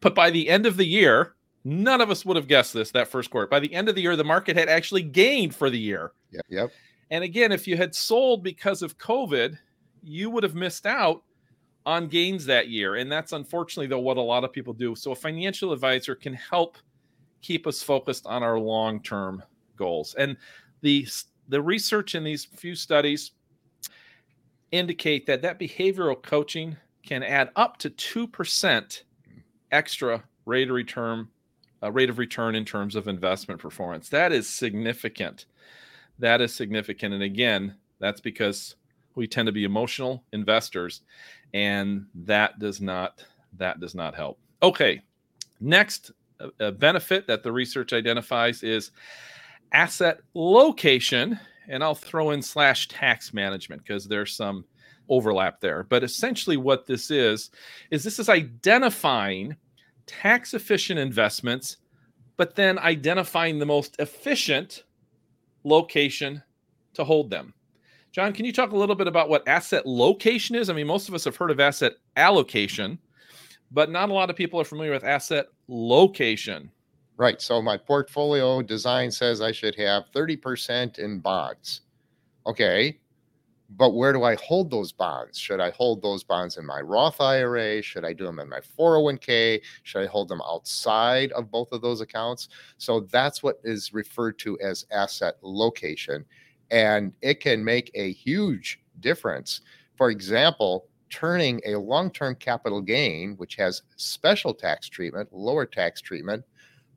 [0.00, 3.08] But by the end of the year, none of us would have guessed this that
[3.08, 3.46] first quarter.
[3.46, 6.12] By the end of the year, the market had actually gained for the year.
[6.32, 6.46] Yep.
[6.48, 6.72] Yep.
[7.10, 9.58] And again, if you had sold because of COVID,
[10.02, 11.22] you would have missed out
[11.86, 12.96] on gains that year.
[12.96, 14.94] And that's unfortunately though what a lot of people do.
[14.94, 16.78] So a financial advisor can help
[17.42, 19.42] keep us focused on our long-term
[19.76, 20.14] goals.
[20.14, 20.36] And
[20.82, 21.06] the
[21.48, 23.32] the research in these few studies
[24.70, 29.02] indicate that that behavioral coaching can add up to 2%
[29.72, 31.26] extra rate of return
[31.82, 34.08] uh, rate of return in terms of investment performance.
[34.08, 35.46] That is significant.
[36.18, 38.76] That is significant and again, that's because
[39.14, 41.02] we tend to be emotional investors
[41.52, 43.24] and that does not
[43.58, 44.38] that does not help.
[44.62, 45.02] Okay.
[45.60, 46.12] Next
[46.78, 48.90] benefit that the research identifies is
[49.72, 51.38] asset location,
[51.68, 54.64] and I'll throw in slash tax management because there's some
[55.08, 55.84] overlap there.
[55.84, 57.50] But essentially, what this is,
[57.90, 59.56] is this is identifying
[60.10, 61.76] tax efficient investments,
[62.36, 64.84] but then identifying the most efficient
[65.64, 66.42] location
[66.94, 67.54] to hold them.
[68.12, 70.68] John, can you talk a little bit about what asset location is?
[70.68, 72.98] I mean, most of us have heard of asset allocation,
[73.70, 76.70] but not a lot of people are familiar with asset location.
[77.16, 77.40] Right.
[77.40, 81.82] So my portfolio design says I should have 30% in bonds.
[82.46, 82.98] Okay.
[83.76, 85.38] But where do I hold those bonds?
[85.38, 87.80] Should I hold those bonds in my Roth IRA?
[87.82, 89.60] Should I do them in my 401k?
[89.84, 92.48] Should I hold them outside of both of those accounts?
[92.78, 96.24] So that's what is referred to as asset location.
[96.72, 99.60] And it can make a huge difference.
[99.96, 106.00] For example, turning a long term capital gain, which has special tax treatment, lower tax
[106.00, 106.44] treatment,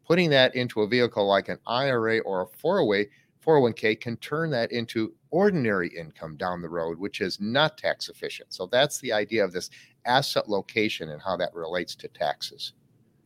[0.07, 3.05] putting that into a vehicle like an IRA or a 401
[3.45, 8.53] 401k can turn that into ordinary income down the road, which is not tax efficient.
[8.53, 9.69] So that's the idea of this
[10.05, 12.73] asset location and how that relates to taxes.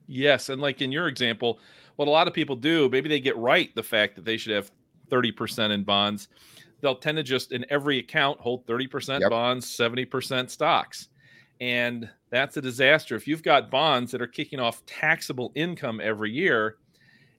[0.07, 0.49] Yes.
[0.49, 1.59] And like in your example,
[1.97, 4.53] what a lot of people do, maybe they get right the fact that they should
[4.53, 4.71] have
[5.09, 6.29] 30% in bonds.
[6.81, 9.29] They'll tend to just in every account hold 30% yep.
[9.29, 11.09] bonds, 70% stocks.
[11.59, 13.15] And that's a disaster.
[13.15, 16.77] If you've got bonds that are kicking off taxable income every year,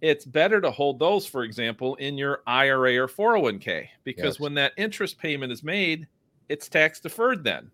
[0.00, 4.40] it's better to hold those, for example, in your IRA or 401k because Yes.
[4.40, 6.06] when that interest payment is made,
[6.48, 7.70] it's tax deferred then.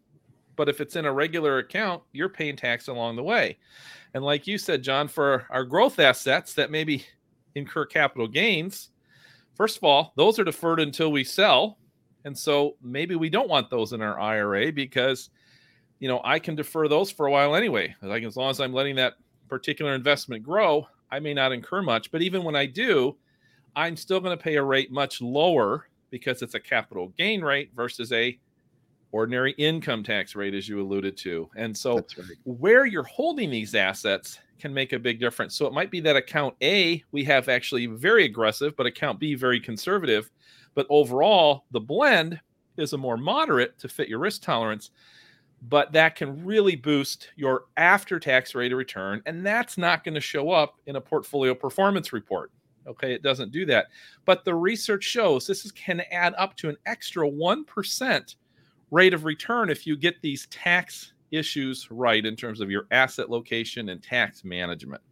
[0.56, 3.58] But if it's in a regular account, you're paying tax along the way.
[4.14, 7.04] And like you said, John, for our growth assets that maybe
[7.56, 8.90] incur capital gains,
[9.54, 11.78] first of all, those are deferred until we sell.
[12.24, 15.30] And so maybe we don't want those in our IRA because,
[15.98, 17.94] you know, I can defer those for a while anyway.
[18.00, 19.14] Like as long as I'm letting that
[19.48, 22.10] particular investment grow, I may not incur much.
[22.10, 23.16] But even when I do,
[23.76, 27.70] I'm still going to pay a rate much lower because it's a capital gain rate
[27.76, 28.36] versus a
[29.12, 31.48] ordinary income tax rate, as you alluded to.
[31.56, 32.26] And so right.
[32.42, 35.54] where you're holding these assets can make a big difference.
[35.54, 39.36] So it might be that account A, we have actually very aggressive, but account B,
[39.36, 40.32] very conservative.
[40.74, 42.40] But overall, the blend
[42.76, 44.90] is a more moderate to fit your risk tolerance.
[45.62, 49.22] But that can really boost your after tax rate of return.
[49.24, 52.50] And that's not going to show up in a portfolio performance report.
[52.86, 53.86] Okay, it doesn't do that.
[54.26, 58.36] But the research shows this is, can add up to an extra 1%
[58.90, 63.30] rate of return if you get these tax issues right in terms of your asset
[63.30, 65.02] location and tax management.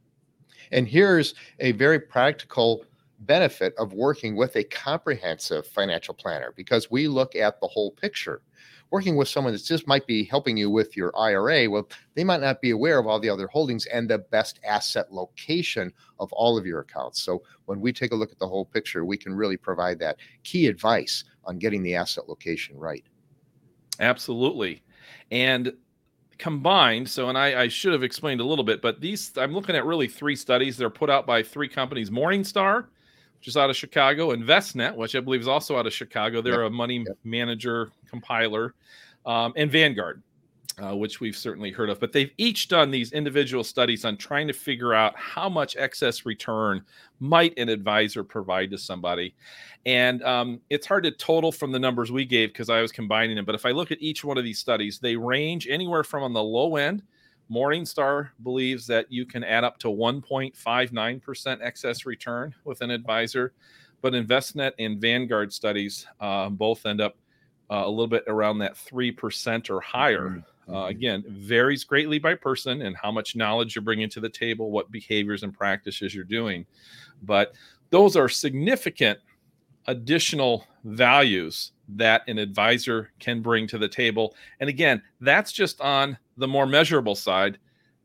[0.71, 2.85] And here's a very practical
[3.21, 8.43] benefit of working with a comprehensive financial planner because we look at the whole picture.
[8.93, 12.43] Working with someone that just might be helping you with your IRA, well, they might
[12.43, 16.59] not be aware of all the other holdings and the best asset location of all
[16.59, 17.23] of your accounts.
[17.23, 20.19] So when we take a look at the whole picture, we can really provide that
[20.45, 23.05] key advice on getting the asset location right.
[23.99, 24.83] Absolutely.
[25.31, 25.73] And
[26.37, 29.75] combined, so, and I, I should have explained a little bit, but these, I'm looking
[29.75, 30.77] at really three studies.
[30.77, 32.89] They're put out by three companies Morningstar,
[33.43, 36.41] which is out of Chicago, Envestnet, which I believe is also out of Chicago.
[36.41, 37.19] They're a money Yep.
[37.25, 38.75] manager compiler,
[39.27, 40.23] um, and Vanguard.
[40.83, 44.47] Uh, which we've certainly heard of, but they've each done these individual studies on trying
[44.47, 46.83] to figure out how much excess return
[47.21, 49.35] might an advisor provide to somebody.
[49.85, 53.37] And um, it's hard to total from the numbers we gave because I was combining
[53.37, 53.45] them.
[53.45, 56.33] But if I look at each one of these studies, they range anywhere from on
[56.33, 57.03] the low end.
[57.51, 63.53] Morningstar believes that you can add up to 1.59% excess return with an advisor.
[64.01, 67.17] But Envestnet and Vanguard studies uh, both end up
[67.71, 70.43] uh, a little bit around that 3% or higher.
[70.69, 74.71] Uh, again, varies greatly by person and how much knowledge you're bringing to the table,
[74.71, 76.67] what behaviors and practices you're doing.
[77.23, 77.55] But
[77.91, 79.19] those are significant
[79.87, 84.35] additional values that an advisor can bring to the table.
[84.61, 87.59] And again, that's just on the more measurable side,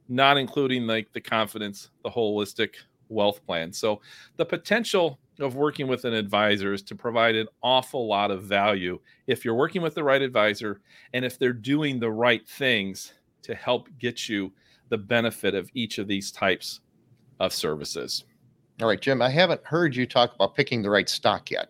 [0.10, 2.76] not including like the confidence, the holistic
[3.10, 3.72] wealth plan.
[3.72, 4.02] So
[4.38, 9.00] the potential of working with an advisor is to provide an awful lot of value
[9.28, 10.82] if you're working with the right advisor
[11.14, 13.14] and if they're doing the right things
[13.44, 14.52] to help get you
[14.90, 16.82] the benefit of each of these types
[17.40, 18.26] of services.
[18.82, 21.70] All right, Jim, I haven't heard you talk about picking the right stock yet.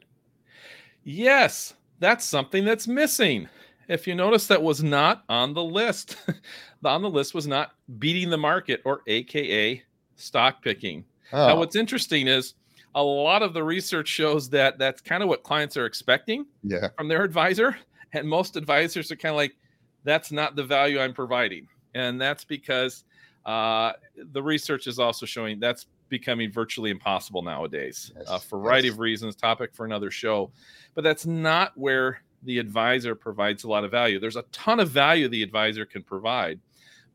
[1.04, 3.48] Yes, that's something that's missing.
[3.88, 6.18] If you notice, that was not on the list.
[6.86, 9.84] on the list was not beating the market or AKA
[10.16, 11.06] stock picking.
[11.32, 12.56] Oh, Now, what's interesting is
[12.96, 16.90] a lot of the research shows that that's kind of what clients are expecting yeah.
[16.98, 17.78] from their advisor.
[18.14, 19.56] And most advisors are kind of like,
[20.04, 21.68] that's not the value I'm providing.
[21.94, 23.04] And that's because
[23.46, 23.94] uh,
[24.32, 28.88] the research is also showing that's becoming virtually impossible nowadays Yes, uh, for a variety
[28.88, 28.94] yes.
[28.94, 30.52] of reasons, topic for another show.
[30.96, 34.20] But that's not where the advisor provides a lot of value.
[34.20, 36.60] There's a ton of value the advisor can provide,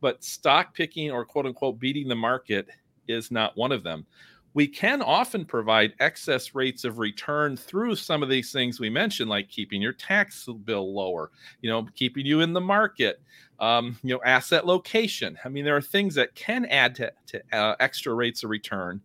[0.01, 2.69] but stock picking or quote unquote beating the market
[3.09, 4.07] is not one of them
[4.55, 9.31] we can often provide excess rates of return through some of these things we mentioned,
[9.31, 11.31] like keeping your tax bill lower,
[11.63, 13.21] you know, keeping you in the market,
[13.61, 15.39] um, you know, asset location.
[15.45, 19.01] I mean, there are things that can add to, to uh, extra rates of return,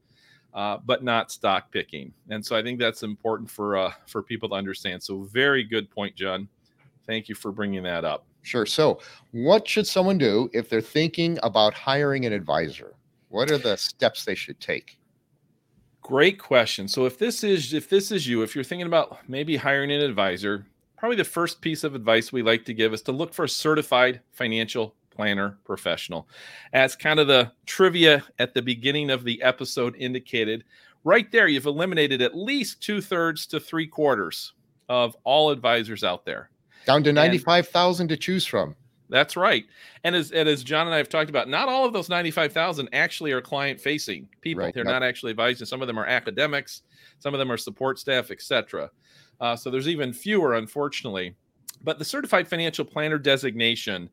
[0.58, 2.12] uh, but not stock picking.
[2.32, 5.04] And so I think that's important for uh, for people to understand.
[5.04, 6.50] So very good point, John.
[7.06, 8.26] Thank you for bringing that up.
[8.42, 8.66] Sure.
[8.66, 9.00] So,
[9.32, 12.96] what should someone do if they're thinking about hiring an advisor?
[13.30, 14.98] What are the steps they should take?
[16.02, 16.88] Great question.
[16.88, 20.02] So if this is if this is you, if you're thinking about maybe hiring an
[20.02, 20.66] advisor,
[20.98, 23.50] probably the first piece of advice we like to give is to look for a
[23.50, 26.30] certified financial planner professional.
[26.74, 30.64] As kind of the trivia at the beginning of the episode indicated,
[31.04, 34.54] right there you've eliminated at least two thirds to three quarters
[34.90, 36.52] of all advisors out there.
[36.86, 38.76] Down to 95,000 to choose from.
[39.10, 39.66] That's right.
[40.04, 42.90] And as and as John and I have talked about, not all of those 95,000
[42.94, 44.66] actually are client facing people.
[44.66, 44.92] Right, They're yep.
[44.92, 45.66] not actually advising.
[45.66, 46.84] Some of them are academics,
[47.20, 48.92] some of them are support staff, etc.
[49.42, 51.36] Uh, so there's even fewer, unfortunately.
[51.84, 54.10] But the certified financial planner designation,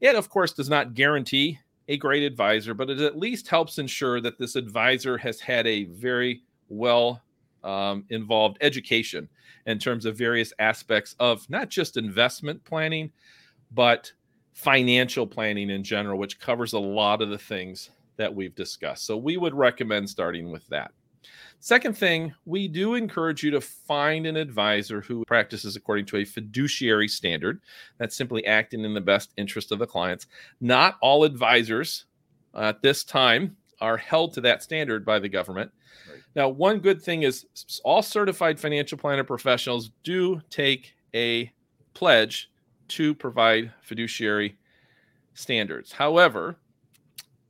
[0.00, 4.20] it of course does not guarantee a great advisor, but it at least helps ensure
[4.20, 7.22] that this advisor has had a very well
[7.64, 9.28] um, involved education
[9.66, 13.10] in terms of various aspects of not just investment planning,
[13.72, 14.12] but
[14.52, 19.06] financial planning in general, which covers a lot of the things that we've discussed.
[19.06, 20.90] So we would recommend starting with that.
[21.60, 26.24] Second thing, we do encourage you to find an advisor who practices according to a
[26.24, 27.60] fiduciary standard.
[27.98, 30.26] That's simply acting in the best interest of the clients.
[30.60, 32.06] Not all advisors
[32.54, 35.70] uh, at this time are held to that standard by the government.
[36.08, 36.22] Right.
[36.36, 37.46] Now, one good thing is
[37.84, 41.52] all certified financial planner professionals do take a
[41.94, 42.50] pledge
[42.88, 44.56] to provide fiduciary
[45.34, 45.92] standards.
[45.92, 46.56] However,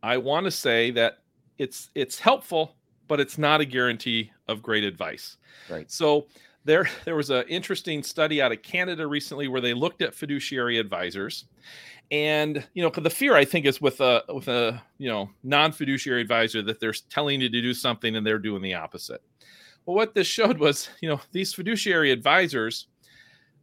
[0.03, 1.19] I want to say that
[1.59, 2.77] it's it's helpful,
[3.09, 5.37] but it's not a guarantee of great advice.
[5.69, 5.91] Right.
[5.91, 6.27] So
[6.65, 10.79] there there was an interesting study out of Canada recently where they looked at fiduciary
[10.79, 11.47] advisors
[12.11, 16.21] and you know the fear i think is with a with a you know non-fiduciary
[16.21, 19.23] advisor that they're telling you to do something and they're doing the opposite
[19.85, 22.87] well what this showed was you know these fiduciary advisors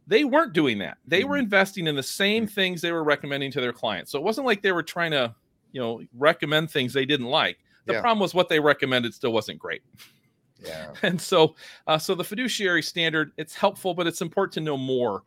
[0.06, 1.44] they weren't doing that they were mm-hmm.
[1.44, 2.54] investing in the same mm-hmm.
[2.54, 5.34] things they were recommending to their clients so it wasn't like they were trying to
[5.72, 8.00] you know recommend things they didn't like the yeah.
[8.00, 9.82] problem was what they recommended still wasn't great
[10.64, 11.54] yeah and so
[11.86, 15.22] uh, so the fiduciary standard it's helpful but it's important to know more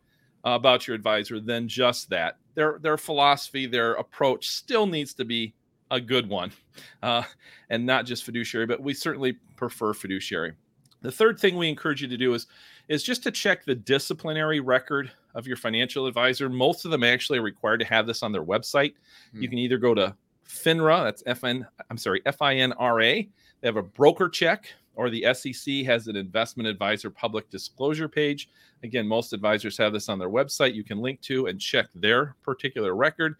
[0.45, 2.38] uh, about your advisor than just that.
[2.55, 5.53] Their their philosophy, their approach still needs to be
[5.91, 6.51] a good one,
[7.03, 7.24] uh,
[7.70, 8.66] and not just fiduciary.
[8.66, 10.53] But we certainly prefer fiduciary.
[11.01, 12.47] The third thing we encourage you to do is
[12.88, 16.49] is just to check the disciplinary record of your financial advisor.
[16.49, 18.93] Most of them actually are required to have this on their website.
[19.32, 19.41] Hmm.
[19.41, 20.16] You can either go to
[20.50, 23.30] FINRA, that's F N, I'm sorry, F I N R A.
[23.62, 28.50] They have a broker check or the SEC has an investment advisor public disclosure page.
[28.84, 30.74] Again, most advisors have this on their website.
[30.74, 33.36] You can link to and check their particular record.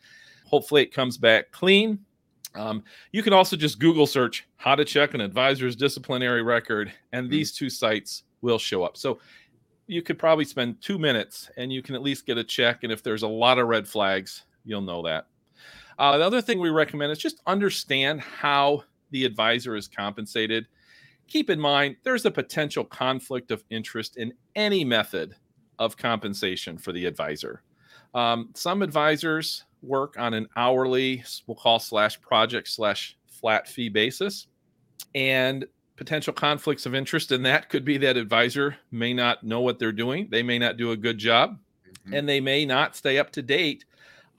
[0.46, 2.00] Hopefully, it comes back clean.
[2.56, 7.26] Um, you can also just Google search how to check an advisor's disciplinary record, and
[7.26, 7.32] hmm.
[7.32, 8.96] these two sites will show up.
[8.96, 9.20] So
[9.88, 12.84] you could probably spend two minutes and you can at least get a check.
[12.84, 15.26] And if there's a lot of red flags, you'll know that.
[16.00, 20.66] Uh, the other thing we recommend is just understand how the advisor is compensated
[21.30, 25.36] keep in mind there's a potential conflict of interest in any method
[25.78, 27.62] of compensation for the advisor.
[28.14, 34.48] Um, some advisors work on an hourly, we'll call slash project slash flat fee basis.
[35.16, 39.80] And potential conflicts of interest in that could be that advisor may not know what
[39.80, 42.14] they're doing, they may not do a good job, mm-hmm.
[42.14, 43.86] and they may not stay up to date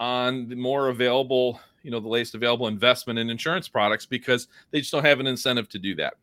[0.00, 4.80] on the more available, you know, the latest available investment and insurance products because they
[4.80, 6.14] just don't have an incentive to do that.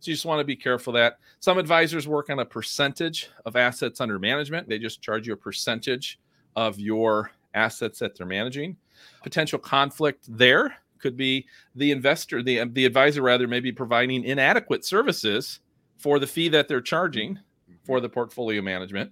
[0.00, 3.54] So you just want to be careful that some advisors work on a percentage of
[3.54, 4.68] assets under management.
[4.68, 6.18] They just charge you a percentage
[6.56, 8.76] of your assets that they're managing.
[9.22, 11.46] Potential conflict there could be
[11.76, 15.60] the investor, the the advisor rather, may be providing inadequate services
[15.98, 17.38] for the fee that they're charging
[17.84, 19.10] for the portfolio management.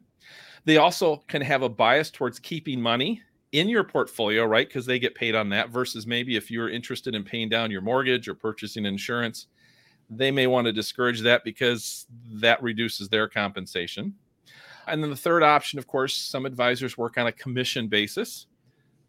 [0.64, 3.22] They also can have a bias towards keeping money
[3.52, 4.66] in your portfolio, right?
[4.68, 7.80] Because they get paid on that versus maybe if you're interested in paying down your
[7.80, 9.46] mortgage or purchasing insurance,
[10.08, 14.14] they may want to discourage that because that reduces their compensation.
[14.86, 18.46] And then the third option, of course, some advisors work on a commission basis.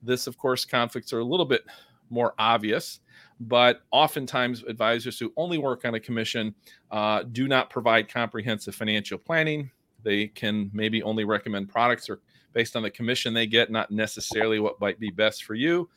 [0.01, 1.63] This, of course, conflicts are a little bit
[2.09, 2.99] more obvious,
[3.39, 6.53] but oftentimes advisors who only work on a commission
[6.91, 9.71] uh, do not provide comprehensive financial planning.
[10.03, 12.19] They can maybe only recommend products or
[12.53, 15.89] based on the commission they get, not necessarily what might be best for you.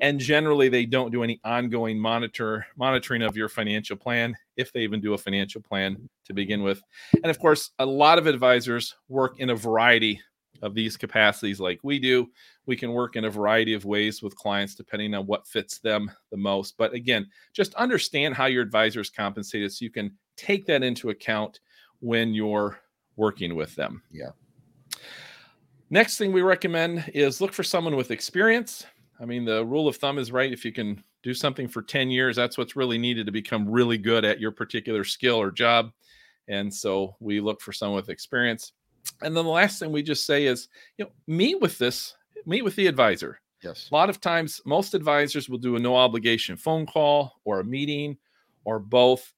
[0.00, 4.80] And generally, they don't do any ongoing monitor monitoring of your financial plan, if they
[4.80, 6.82] even do a financial plan to begin with.
[7.14, 10.20] And of course, a lot of advisors work in a variety
[10.62, 12.28] of these capacities like we do.
[12.66, 16.10] We can work in a variety of ways with clients depending on what fits them
[16.30, 16.76] the most.
[16.76, 21.10] But again, just understand how your advisor is compensated so you can take that into
[21.10, 21.60] account
[22.00, 22.78] when you're
[23.16, 24.02] working with them.
[24.10, 24.30] Yeah.
[25.88, 28.86] Next thing we recommend is look for someone with experience.
[29.20, 30.52] I mean, the rule of thumb is right.
[30.52, 33.96] If you can do something for 10 years, that's what's really needed to become really
[33.96, 35.92] good at your particular skill or job.
[36.48, 38.72] And so we look for someone with experience.
[39.22, 40.68] And then the last thing we just say is,
[40.98, 43.40] you know, meet with this, meet with the advisor.
[43.62, 43.88] Yes.
[43.90, 47.64] A lot of times, most advisors will do a no obligation phone call or a
[47.64, 48.16] meeting
[48.64, 49.32] or both.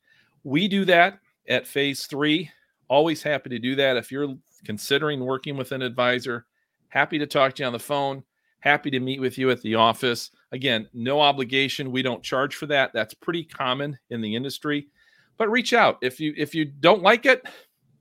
[0.44, 1.18] We do that
[1.49, 2.51] at phase three.
[2.88, 3.96] Always happy to do that.
[3.96, 4.34] If you're
[4.64, 6.46] considering working with an advisor,
[6.88, 8.22] happy to talk to you on the phone.
[8.61, 10.30] Happy to meet with you at the office.
[10.50, 11.92] Again, no obligation.
[11.92, 12.92] We don't charge for that.
[12.92, 14.88] That's pretty common in the industry.
[15.36, 15.98] But reach out.
[16.02, 17.46] If you if you don't like it,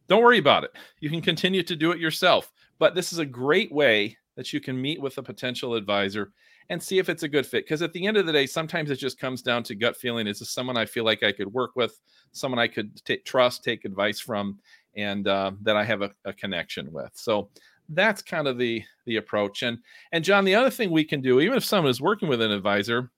[0.07, 0.71] don't worry about it.
[0.99, 2.51] You can continue to do it yourself.
[2.79, 6.31] But this is a great way that you can meet with a potential advisor
[6.69, 7.65] and see if it's a good fit.
[7.65, 10.27] Because at the end of the day, sometimes it just comes down to gut feeling.
[10.27, 11.99] Is this someone I feel like I could work with,
[12.31, 14.59] someone I could t- trust, take advice from,
[14.95, 17.11] and uh, that I have a, a connection with?
[17.13, 17.49] So
[17.89, 19.63] that's kind of the the approach.
[19.63, 19.79] And
[20.11, 22.51] and John, the other thing we can do, even if someone is working with an
[22.51, 23.11] advisor,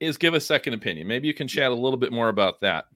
[0.00, 1.06] is give a second opinion.
[1.06, 2.86] Maybe you can chat a little bit more about that.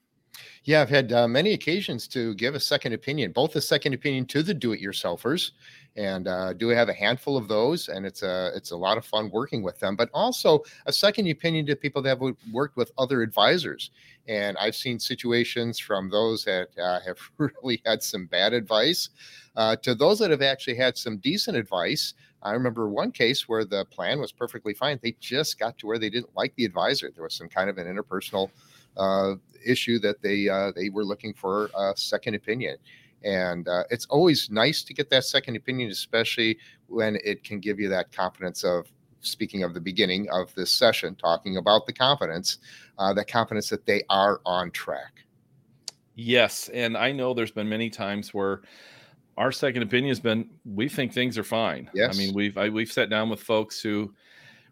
[0.64, 4.26] Yeah, I've had uh, many occasions to give a second opinion, both a second opinion
[4.26, 5.50] to the do-it-yourselfers,
[5.96, 9.04] and uh, do have a handful of those, and it's a it's a lot of
[9.04, 9.96] fun working with them.
[9.96, 13.90] But also a second opinion to people that have worked with other advisors,
[14.28, 19.10] and I've seen situations from those that uh, have really had some bad advice
[19.56, 22.14] uh, to those that have actually had some decent advice.
[22.42, 24.98] I remember one case where the plan was perfectly fine.
[25.02, 27.10] They just got to where they didn't like the advisor.
[27.14, 28.50] There was some kind of an interpersonal
[29.64, 32.76] issue that they uh, they were looking for a second opinion.
[33.24, 37.78] And uh, it's always nice to get that second opinion, especially when it can give
[37.78, 42.58] you that confidence of speaking of the beginning of this session, talking about the confidence,
[42.98, 45.24] uh, the confidence that they are on track.
[46.14, 48.62] Yes, and I know there's been many times where
[49.38, 51.88] our second opinion has been we think things are fine.
[51.94, 52.14] Yes.
[52.14, 54.12] I mean we've I, we've sat down with folks who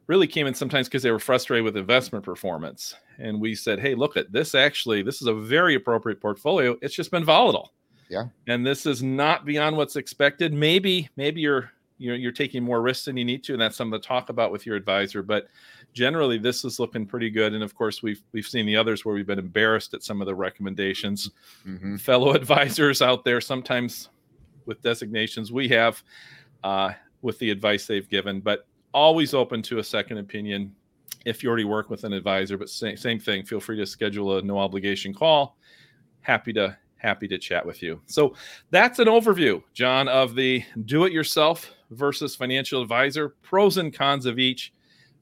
[0.07, 3.95] really came in sometimes because they were frustrated with investment performance, and we said, hey,
[3.95, 4.55] look at this.
[4.55, 6.77] Actually, this is a very appropriate portfolio.
[6.83, 7.73] It's just been volatile.
[8.09, 8.25] Yeah.
[8.49, 10.53] And this is not beyond what's expected.
[10.53, 14.01] Maybe maybe you're you're you're taking more risks than you need to, and that's something
[14.01, 15.23] to talk about with your advisor.
[15.23, 15.47] But
[15.93, 17.55] generally, this is looking pretty good.
[17.55, 20.27] And of course, we've we've seen the others where we've been embarrassed at some of
[20.27, 21.31] the recommendations.
[21.67, 21.97] Mm-hmm.
[21.97, 24.09] Fellow advisors out there sometimes
[24.67, 26.03] with designations we have
[26.65, 26.93] uh,
[27.23, 30.75] with the advice they've given, but always open to a second opinion
[31.25, 32.57] if you already work with an advisor.
[32.57, 35.57] But same, same thing, feel free to schedule a no obligation call.
[36.23, 38.01] Happy to happy to chat with you.
[38.07, 38.35] So
[38.71, 44.27] that's an overview, John, of the do it yourself versus financial advisor, pros and cons
[44.27, 44.73] of each.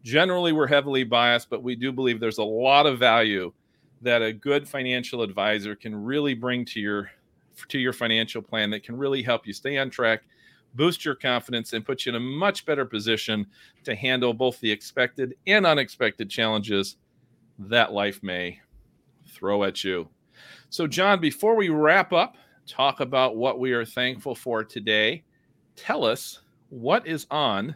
[0.03, 3.53] Generally, we're heavily biased, but we do believe there's a lot of value
[4.03, 7.11] that a good financial advisor can really bring to your
[7.66, 10.22] to your financial plan that can really help you stay on track,
[10.75, 13.47] boost your confidence, and put you in a much better position
[13.85, 16.97] to handle both the expected and unexpected challenges
[17.59, 18.61] that life may
[19.27, 20.09] throw at you.
[20.71, 25.25] So, John, before we wrap up, talk about what we are thankful for today.
[25.77, 27.75] Tell us what is on,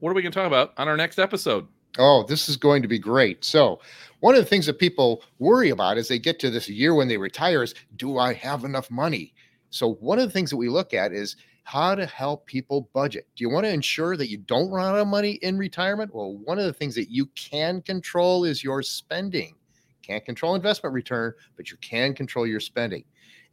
[0.00, 1.66] what are we going to talk about on our next episode?
[1.98, 3.44] Oh, this is going to be great.
[3.44, 3.80] So,
[4.20, 7.08] one of the things that people worry about as they get to this year when
[7.08, 9.34] they retire is do I have enough money?
[9.70, 11.36] So, one of the things that we look at is
[11.66, 13.26] how to help people budget.
[13.34, 16.14] Do you want to ensure that you don't run out of money in retirement?
[16.14, 19.56] Well, one of the things that you can control is your spending.
[20.00, 23.02] Can't control investment return, but you can control your spending.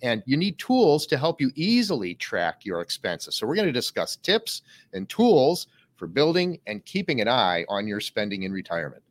[0.04, 3.36] And you need tools to help you easily track your expenses.
[3.36, 4.62] So, we're going to discuss tips
[4.94, 9.02] and tools for building and keeping an eye on your spending in retirement.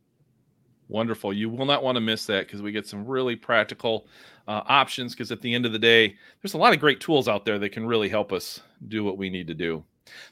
[0.89, 1.33] Wonderful.
[1.33, 4.07] You will not want to miss that because we get some really practical
[4.47, 5.13] uh, options.
[5.13, 7.59] Because at the end of the day, there's a lot of great tools out there
[7.59, 9.83] that can really help us do what we need to do.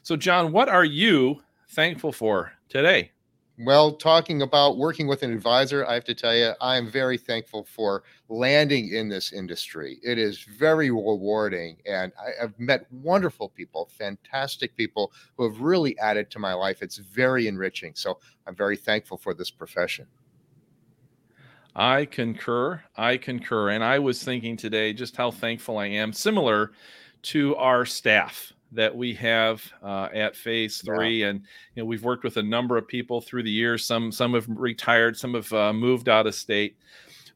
[0.02, 1.40] So, John, what are you
[1.70, 3.10] thankful for today?
[3.58, 7.64] Well, talking about working with an advisor, I have to tell you, I'm very thankful
[7.64, 9.98] for landing in this industry.
[10.02, 15.98] It is very rewarding, and I have met wonderful people, fantastic people who have really
[15.98, 16.82] added to my life.
[16.82, 17.92] It's very enriching.
[17.94, 20.06] So I'm very thankful for this profession.
[21.74, 22.82] I concur.
[22.96, 23.70] I concur.
[23.70, 26.72] And I was thinking today just how thankful I am, similar
[27.22, 31.28] to our staff that we have uh, at phase three yeah.
[31.28, 31.40] and
[31.74, 34.46] you know we've worked with a number of people through the years some some have
[34.48, 36.76] retired some have uh, moved out of state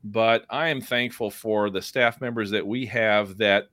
[0.05, 3.69] but i am thankful for the staff members that we have that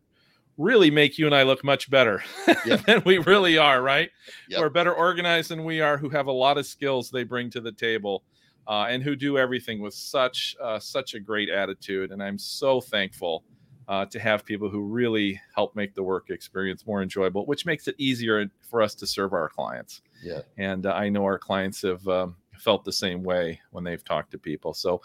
[0.58, 2.22] really make you and i look much better
[2.86, 4.10] than we really are right
[4.50, 4.60] yep.
[4.60, 7.50] who are better organized than we are who have a lot of skills they bring
[7.50, 8.24] to the table
[8.68, 12.12] uh, and who do everything with such uh, such a great attitude.
[12.12, 13.44] And I'm so thankful
[13.88, 17.88] uh, to have people who really help make the work experience more enjoyable, which makes
[17.88, 20.02] it easier for us to serve our clients.
[20.22, 24.04] Yeah, and uh, I know our clients have um, felt the same way when they've
[24.04, 24.74] talked to people.
[24.74, 25.02] So.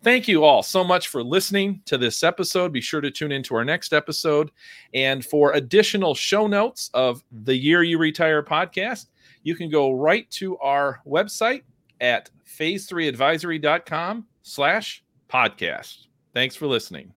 [0.00, 2.72] Thank you all so much for listening to this episode.
[2.72, 4.52] Be sure to tune into our next episode.
[4.94, 9.06] And for additional show notes of the Year You Retire podcast,
[9.42, 11.62] you can go right to our website,
[12.00, 16.06] at phase3advisory.com slash podcast.
[16.34, 17.17] Thanks for listening.